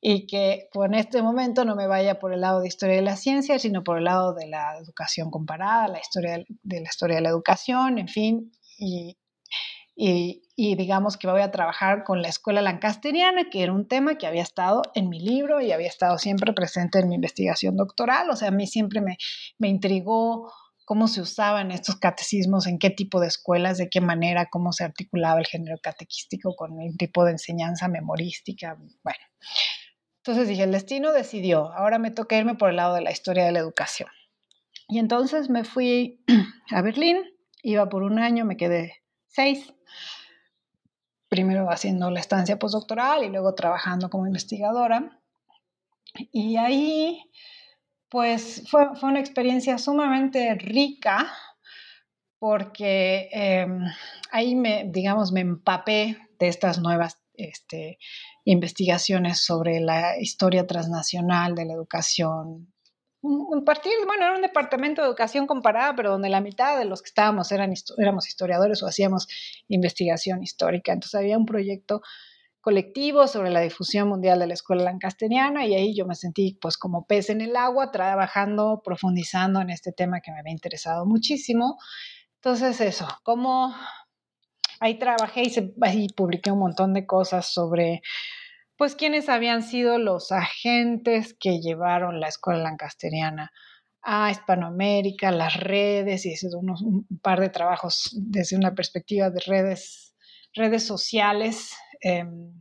[0.00, 3.16] y que pues, este momento no me vaya por el lado de historia de la
[3.16, 7.22] ciencia, sino por el lado de la educación comparada, la historia de la historia de
[7.22, 9.16] la educación, en fin, y,
[9.96, 14.26] y, digamos que voy a trabajar con la escuela lancasteriana, que era un tema que
[14.26, 18.36] había estado en mi libro y había estado siempre presente en mi investigación doctoral, o
[18.36, 19.18] sea, a mí siempre me,
[19.58, 20.52] me intrigó
[20.84, 24.84] cómo se usaban estos catecismos, en qué tipo de escuelas, de qué manera, cómo se
[24.84, 29.24] articulaba el género catequístico con el tipo de enseñanza memorística, bueno.
[30.18, 33.44] Entonces dije, el destino decidió, ahora me toca irme por el lado de la historia
[33.44, 34.08] de la educación.
[34.88, 36.22] Y entonces me fui
[36.70, 37.22] a Berlín,
[37.62, 39.74] iba por un año, me quedé seis,
[41.28, 45.20] primero haciendo la estancia postdoctoral y luego trabajando como investigadora.
[46.32, 47.20] Y ahí,
[48.08, 51.32] pues fue, fue una experiencia sumamente rica
[52.38, 53.80] porque em,
[54.30, 57.98] ahí me, digamos, me empapé de estas nuevas este,
[58.44, 62.73] investigaciones sobre la historia transnacional de la educación.
[63.26, 67.00] Un partido, bueno, era un departamento de educación comparada, pero donde la mitad de los
[67.00, 69.28] que estábamos eran, éramos historiadores o hacíamos
[69.68, 70.92] investigación histórica.
[70.92, 72.02] Entonces había un proyecto
[72.60, 76.76] colectivo sobre la difusión mundial de la escuela lancasteriana y ahí yo me sentí pues
[76.76, 81.78] como pez en el agua, trabajando, profundizando en este tema que me había interesado muchísimo.
[82.36, 83.74] Entonces eso, cómo
[84.80, 88.02] ahí trabajé y, publiqué un montón de cosas sobre
[88.76, 93.52] pues quiénes habían sido los agentes que llevaron la escuela lancasteriana
[94.04, 99.40] a Hispanoamérica, las redes, y hice unos, un par de trabajos desde una perspectiva de
[99.46, 100.14] redes,
[100.52, 101.74] redes sociales.
[102.02, 102.52] Em,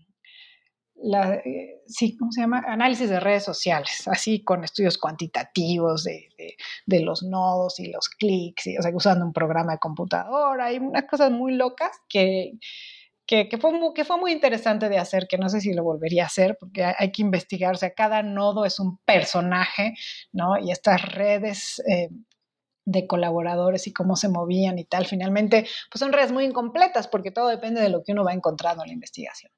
[0.95, 2.63] la, eh, sí, ¿cómo se llama?
[2.65, 6.29] Análisis de redes sociales, así con estudios cuantitativos de,
[6.85, 11.29] de, los nodos y los clics, y, usando un programa de computadora, hay unas cosas
[11.29, 12.53] muy locas que,
[13.33, 15.83] que, que, fue muy, que fue muy interesante de hacer, que no sé si lo
[15.83, 19.95] volvería a hacer, porque hay, que investigar, o sea, cada nodo es un personaje,
[20.31, 20.59] ¿no?
[20.59, 21.81] Y estas redes...
[21.89, 22.09] Eh,
[22.85, 27.31] de colaboradores y cómo se movían y tal, finalmente, pues son redes muy incompletas porque
[27.31, 29.53] todo depende de lo que uno va encontrando en la investigación.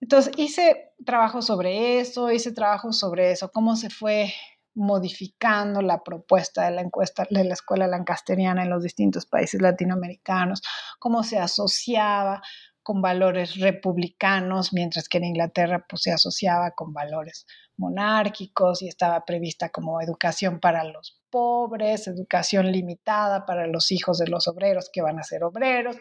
[0.00, 4.34] Entonces hice trabajo sobre eso, hice trabajo sobre eso, cómo se fue
[4.76, 10.62] modificando la propuesta de la encuesta de la escuela lancasteriana en los distintos países latinoamericanos,
[10.98, 12.42] cómo se asociaba
[12.86, 17.44] con valores republicanos, mientras que en Inglaterra pues, se asociaba con valores
[17.76, 24.28] monárquicos y estaba prevista como educación para los pobres, educación limitada para los hijos de
[24.28, 25.96] los obreros que van a ser obreros.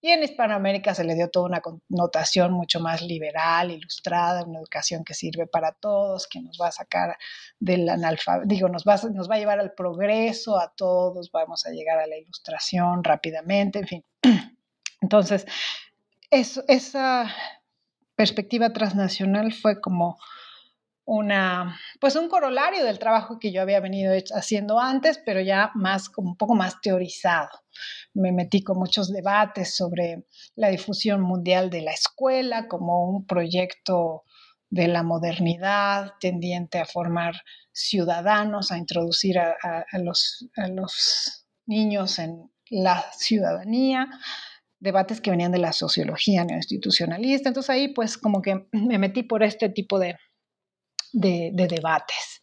[0.00, 5.04] Y en Hispanoamérica se le dio toda una connotación mucho más liberal, ilustrada, una educación
[5.04, 7.16] que sirve para todos, que nos va a sacar
[7.60, 11.70] del analfabetismo, digo, nos va, nos va a llevar al progreso a todos, vamos a
[11.70, 14.04] llegar a la ilustración rápidamente, en fin.
[15.00, 15.46] Entonces,
[16.34, 17.34] esa
[18.16, 20.18] perspectiva transnacional fue como
[21.06, 26.08] una, pues un corolario del trabajo que yo había venido haciendo antes, pero ya más,
[26.08, 27.50] como un poco más teorizado.
[28.14, 30.24] Me metí con muchos debates sobre
[30.54, 34.22] la difusión mundial de la escuela como un proyecto
[34.70, 37.34] de la modernidad tendiente a formar
[37.72, 39.54] ciudadanos, a introducir a,
[39.98, 44.08] los, a los niños en la ciudadanía,
[44.84, 47.48] debates que venían de la sociología neoinstitucionalista.
[47.48, 50.16] Entonces ahí pues como que me metí por este tipo de,
[51.12, 52.42] de, debates.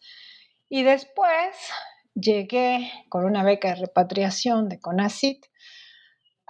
[0.68, 1.56] Y después
[2.14, 5.46] llegué con una beca de repatriación de CONACIT,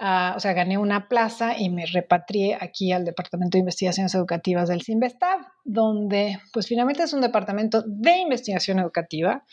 [0.00, 4.82] o sea, gané una plaza y me repatrié aquí al Departamento de Investigaciones Educativas del
[4.82, 9.44] CIMBESTAB, donde pues finalmente es un departamento de investigación educativa.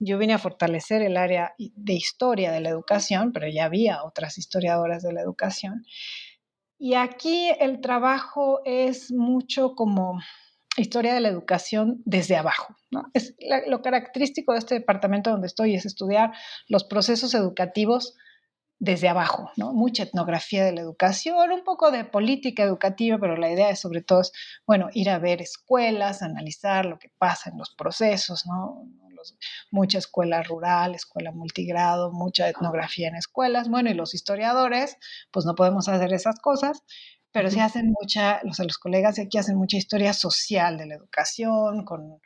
[0.00, 4.38] Yo vine a fortalecer el área de historia de la educación, pero ya había otras
[4.38, 5.84] historiadoras de la educación.
[6.78, 10.18] Y aquí el trabajo es mucho como
[10.78, 12.74] historia de la educación desde abajo.
[13.12, 13.34] Es
[13.66, 16.32] lo característico de este departamento donde estoy es estudiar
[16.68, 18.16] los procesos educativos
[18.78, 19.74] desde abajo, ¿no?
[19.74, 24.00] Mucha etnografía de la educación, un poco de política educativa, pero la idea es sobre
[24.00, 24.22] todo,
[24.66, 28.86] bueno, ir a ver escuelas, analizar lo que pasa en los procesos, ¿no?
[29.70, 34.96] Mucha escuela rural, escuela multigrado, mucha etnografía en escuelas, bueno, y los historiadores,
[35.30, 36.82] pues no podemos hacer esas cosas,
[37.32, 40.94] pero sí hacen mucha, los, los colegas de aquí hacen mucha historia social de la
[40.96, 42.20] educación, con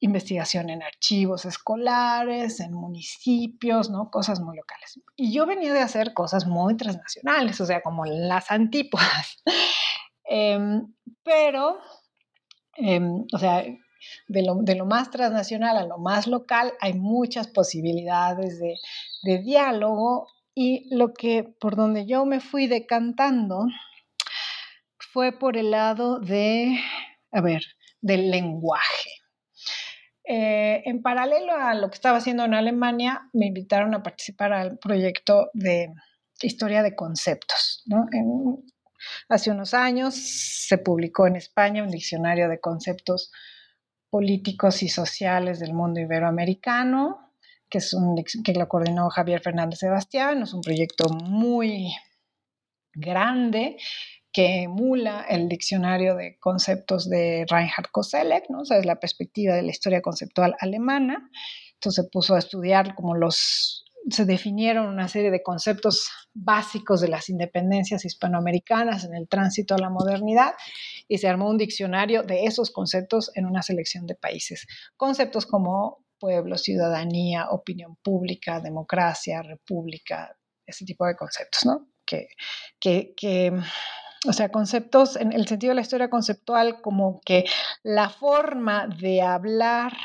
[0.00, 4.10] investigación en archivos escolares, en municipios, ¿no?
[4.10, 4.98] Cosas muy locales.
[5.14, 9.42] Y yo venía de hacer cosas muy transnacionales, o sea, como las antípodas.
[10.32, 11.80] Em, pero,
[12.76, 13.64] em, o sea,
[14.28, 18.76] de lo, de lo, más transnacional a lo más local hay muchas posibilidades de,
[19.22, 23.66] de diálogo y lo que por donde yo me fui decantando
[25.12, 26.78] fue por el lado de,
[27.32, 27.62] a ver,
[28.00, 29.10] del lenguaje.
[30.24, 34.78] Eh, en paralelo a lo que estaba haciendo en Alemania, me invitaron a participar al
[34.78, 35.92] proyecto de
[36.40, 37.84] historia de conceptos.
[39.28, 43.32] hace unos años se publicó en España un diccionario de conceptos
[44.10, 47.30] políticos y sociales del mundo iberoamericano
[47.70, 50.42] que, es un, que lo coordinó Javier Fernández Sebastián.
[50.42, 51.94] Es un proyecto muy
[52.92, 53.76] grande
[54.32, 58.60] que emula el diccionario de conceptos de Reinhard Koselleck, ¿no?
[58.60, 61.30] o sea, es la perspectiva de la historia conceptual alemana.
[61.74, 67.08] Entonces se puso a estudiar como los, se definieron una serie de conceptos básicos de
[67.08, 70.54] las independencias hispanoamericanas en el tránsito a la modernidad
[71.08, 74.66] y se armó un diccionario de esos conceptos en una selección de países.
[74.96, 80.36] Conceptos como pueblo, ciudadanía, opinión pública, democracia, república,
[80.66, 81.88] ese tipo de conceptos, ¿no?
[82.04, 82.28] Que,
[82.80, 83.52] que,
[84.26, 87.44] o sea, conceptos en el sentido de la historia conceptual como que
[87.82, 89.96] la forma de hablar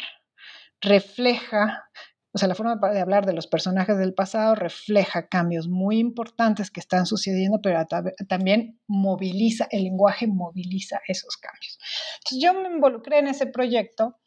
[0.81, 1.89] refleja,
[2.36, 6.69] o sea, la forma de hablar de los personajes del pasado refleja cambios muy importantes
[6.69, 7.88] que están sucediendo, pero
[8.27, 11.79] también moviliza, el lenguaje moviliza esos cambios.
[12.17, 14.17] Entonces yo me involucré en ese proyecto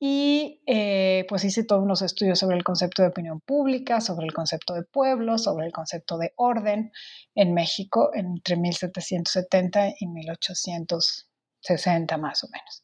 [0.00, 4.32] y eh, pues hice todos unos estudios sobre el concepto de opinión pública, sobre el
[4.32, 6.90] concepto de pueblo, sobre el concepto de orden
[7.36, 12.82] en México entre 1770 y 1860 más o menos.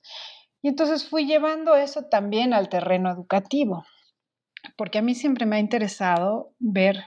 [0.62, 3.84] Y entonces fui llevando eso también al terreno educativo,
[4.76, 7.04] porque a mí siempre me ha interesado ver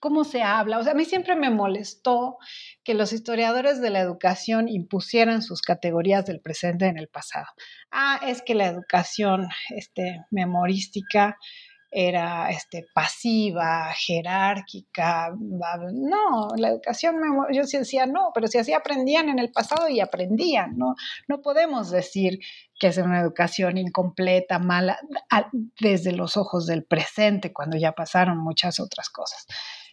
[0.00, 0.78] cómo se habla.
[0.78, 2.38] O sea, a mí siempre me molestó
[2.82, 7.46] que los historiadores de la educación impusieran sus categorías del presente en el pasado.
[7.90, 11.36] Ah, es que la educación este, memorística
[11.96, 15.32] era este, pasiva, jerárquica.
[15.38, 17.14] No, la educación,
[17.52, 20.96] yo sí decía no, pero si así aprendían en el pasado y aprendían, ¿no?
[21.28, 22.40] No podemos decir
[22.80, 24.98] que es una educación incompleta, mala,
[25.78, 29.46] desde los ojos del presente, cuando ya pasaron muchas otras cosas.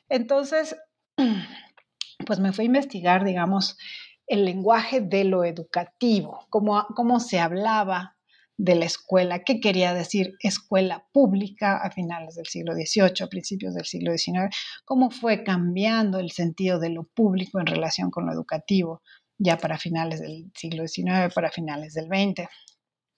[0.09, 0.75] Entonces,
[2.25, 3.77] pues me fui a investigar, digamos,
[4.25, 8.17] el lenguaje de lo educativo, cómo, cómo se hablaba
[8.63, 13.73] de la escuela, qué quería decir escuela pública a finales del siglo XVIII, a principios
[13.73, 14.55] del siglo XIX,
[14.85, 19.01] cómo fue cambiando el sentido de lo público en relación con lo educativo
[19.39, 22.47] ya para finales del siglo XIX, para finales del XX,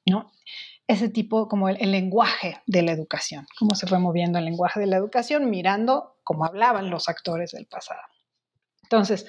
[0.05, 0.31] ¿no?
[0.87, 4.79] Ese tipo, como el, el lenguaje de la educación, cómo se fue moviendo el lenguaje
[4.79, 7.99] de la educación mirando cómo hablaban los actores del pasado.
[8.83, 9.25] Entonces,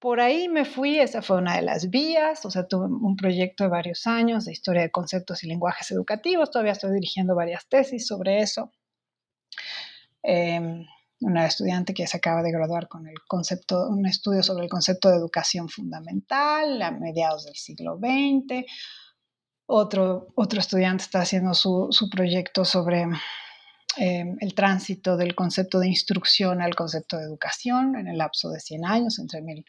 [0.00, 3.64] por ahí me fui, esa fue una de las vías, o sea, tuve un proyecto
[3.64, 8.06] de varios años de historia de conceptos y lenguajes educativos, todavía estoy dirigiendo varias tesis
[8.06, 8.72] sobre eso.
[10.22, 10.86] Em,
[11.20, 15.10] una estudiante que se acaba de graduar con el concepto, un estudio sobre el concepto
[15.10, 18.64] de educación fundamental a mediados del siglo XX.
[19.66, 23.06] Otro, otro estudiante está haciendo su, su proyecto sobre
[23.96, 28.60] em, el tránsito del concepto de instrucción al concepto de educación en el lapso de
[28.60, 29.64] 100 años, entre mil,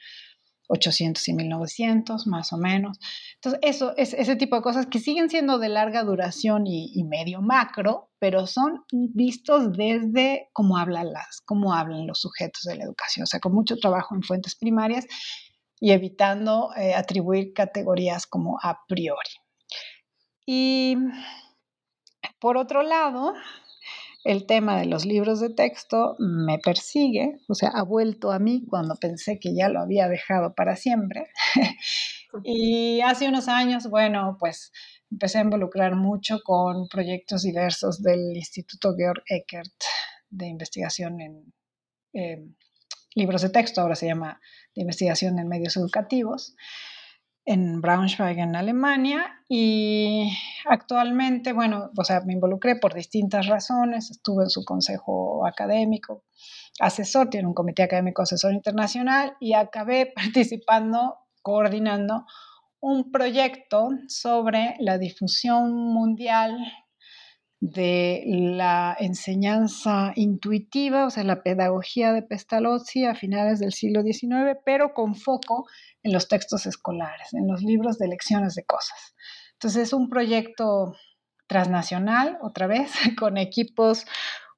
[0.72, 2.98] 800 y 1900, más o menos.
[3.36, 7.42] Entonces, eso es ese tipo de cosas que siguen siendo de larga duración y, medio
[7.42, 13.24] macro, pero son vistos desde cómo hablan las, cómo hablan los sujetos de la educación,
[13.24, 15.06] o sea, con mucho trabajo en fuentes primarias
[15.80, 19.32] y evitando eh, atribuir categorías como a priori.
[20.46, 20.96] Y
[22.40, 23.34] por otro lado,
[24.24, 28.64] el tema de los libros de texto me persigue, o sea, ha vuelto a mí
[28.70, 31.28] cuando pensé que ya lo había dejado para siempre.
[32.44, 34.72] y hace unos años, bueno, pues
[35.10, 39.74] empecé a involucrar mucho con proyectos diversos del Instituto Georg Eckert
[40.30, 41.54] de investigación en
[43.16, 44.40] libros de texto, ahora se llama
[44.76, 46.56] de investigación en medios educativos
[47.46, 50.32] en Braunschweig, en Alemania, y
[50.66, 56.24] actualmente, bueno, o sea, me involucré por distintas razones, estuve en su consejo académico,
[56.80, 62.26] asesor, tiene un comité académico asesor internacional, y acabé participando, coordinando
[62.80, 66.58] un proyecto sobre la difusión mundial
[67.62, 74.58] de la enseñanza intuitiva, o sea, la pedagogía de Pestalozzi a finales del siglo XIX,
[74.66, 75.68] pero con foco
[76.02, 79.16] en los textos escolares, en los libros de lecciones de cosas.
[79.54, 80.96] Entonces es un proyecto
[81.46, 84.06] transnacional, otra vez, con equipos,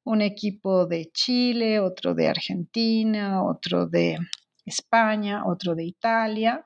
[0.05, 4.17] un equipo de Chile, otro de Argentina, otro de
[4.65, 6.65] España, otro de Italia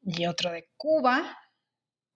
[0.00, 1.38] y otro de Cuba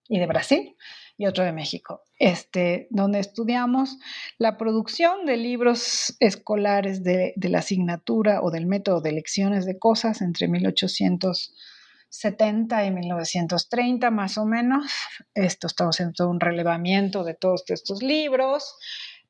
[0.07, 0.77] y de Brasil
[1.17, 3.99] y otro de México, este, donde estudiamos
[4.39, 10.23] la producción de libros escolares de, la asignatura o del método de lecciones de cosas
[10.23, 14.87] entre 1870 y 1930 más o menos.
[15.35, 18.77] Esto estamos haciendo un relevamiento de todos estos libros.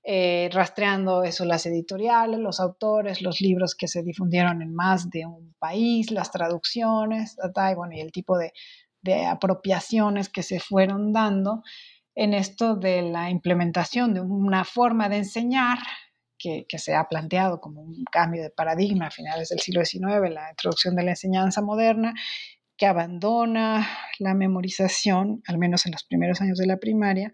[0.04, 5.24] Eh, rastreando eso, las editoriales, los autores, los libros que se difundieron en más de
[5.24, 7.38] un país, las traducciones,
[7.92, 8.52] y el tipo de,
[9.00, 11.62] de apropiaciones que se fueron dando
[12.14, 15.78] en esto de la implementación de una forma de enseñar
[16.38, 20.50] que, se ha planteado como un cambio de paradigma a finales del siglo XIX, la
[20.50, 22.14] introducción de la enseñanza moderna,
[22.76, 23.88] que abandona
[24.18, 27.32] la memorización, al menos en los primeros años de la primaria,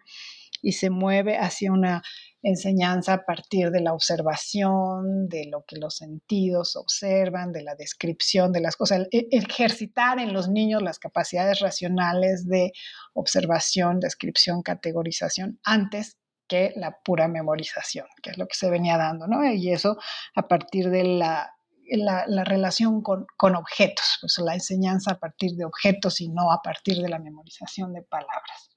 [0.61, 2.03] y se mueve hacia una
[2.43, 8.53] enseñanza a partir de la observación, de lo que los sentidos observan, de la descripción
[8.53, 12.73] de las cosas, ejercitar en los niños las capacidades racionales de
[13.15, 16.17] observación, descripción, categorización, antes
[16.47, 19.45] que la pura memorización, que es lo que se venía dando, ¿no?
[19.45, 19.99] Y eso
[20.35, 21.55] a partir de la,
[21.91, 26.63] la, relación con, con, objetos, pues la enseñanza a partir de objetos y no a
[26.63, 28.71] partir de la memorización de palabras.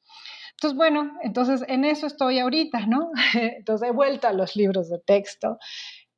[0.61, 3.09] Entonces, bueno, entonces en eso estoy ahorita, ¿no?
[3.33, 5.57] Entonces he vuelto a los libros de texto.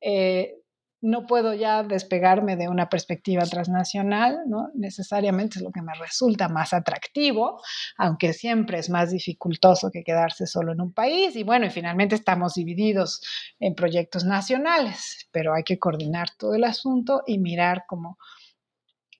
[0.02, 0.56] Eh,
[1.00, 4.68] no puedo ya despegarme de una perspectiva transnacional, ¿no?
[4.74, 7.62] Necesariamente es lo que me resulta más atractivo,
[7.96, 11.36] aunque siempre es más dificultoso que quedarse solo en un país.
[11.36, 13.22] Y bueno, y finalmente estamos divididos
[13.60, 18.18] en proyectos nacionales, pero hay que coordinar todo el asunto y mirar como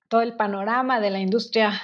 [0.07, 1.81] todo el panorama de la industria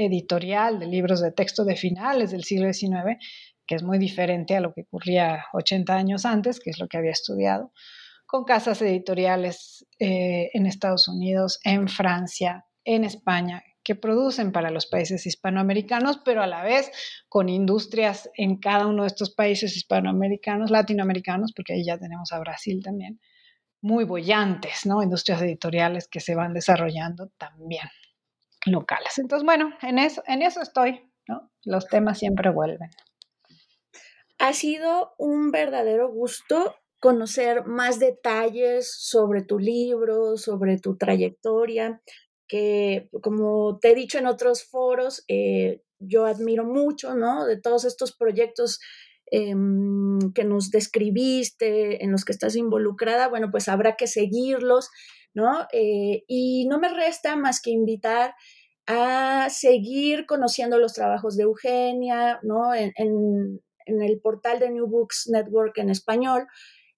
[0.00, 3.18] editorial de libros de texto de finales del siglo XIX,
[3.66, 6.98] que es muy diferente a lo que ocurría 80 años antes, que es lo que
[6.98, 7.72] había estudiado,
[8.26, 14.86] con casas editoriales eh, en Estados Unidos, en Francia, en España, que producen para los
[14.86, 16.90] países hispanoamericanos, pero a la vez
[17.28, 22.38] con industrias en cada uno de estos países hispanoamericanos, latinoamericanos, porque ahí ya tenemos a
[22.38, 23.20] Brasil también,
[23.80, 24.84] muy bollantes.
[24.84, 27.88] Industrias editoriales que se van desarrollando también
[28.66, 29.18] locales.
[29.18, 31.50] Entonces, bueno, en eso, en eso estoy, ¿no?
[31.64, 32.90] Los temas siempre vuelven.
[34.38, 42.00] Ha sido un verdadero gusto conocer más detalles sobre tu libro, sobre tu trayectoria.
[42.46, 47.46] que, como te he dicho en otros foros, eh, yo admiro mucho, ¿no?
[47.46, 48.80] De todos estos proyectos
[49.30, 54.90] em, que nos describiste, en los que estás involucrada, bueno, pues habrá que seguirlos,
[55.34, 55.66] ¿no?
[55.72, 58.34] Eh, y no me resta más que invitar
[58.86, 62.40] a seguir conociendo los trabajos de Eugenia.
[62.86, 66.46] En, el portal de New Books Network en español.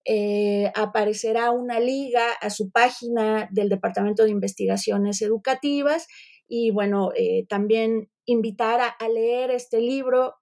[0.04, 6.06] Eh, aparecerá una liga a su página del Departamento de Investigaciones Educativas
[6.48, 10.34] y bueno, eh, también invitar a, leer este libro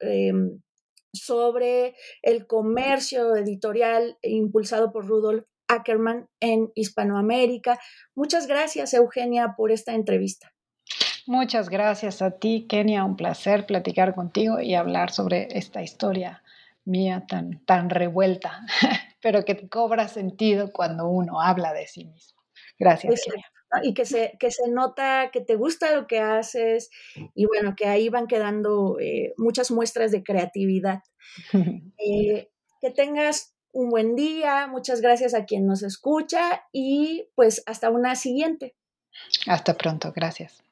[1.12, 7.78] sobre el comercio editorial impulsado por Rudolf Ackerman en Hispanoamérica.
[8.14, 10.52] Muchas gracias, Eugenia, por esta entrevista.
[11.26, 13.04] Muchas gracias a ti, Kenia.
[13.04, 16.42] Un placer platicar contigo y hablar sobre esta historia
[16.84, 18.60] mía tan, tan revuelta,
[19.22, 22.40] pero que cobra sentido cuando uno habla de sí mismo.
[22.78, 23.46] Gracias, Kenia.
[23.84, 26.90] Y que se, que se nota que te gusta lo que haces
[27.36, 31.02] y bueno, que ahí van quedando eh, muchas muestras de creatividad.
[32.02, 32.48] Eh,
[32.80, 38.16] que tengas un buen día, muchas gracias a quien nos escucha y pues hasta una
[38.16, 38.74] siguiente.
[39.46, 40.62] Hasta pronto, gracias.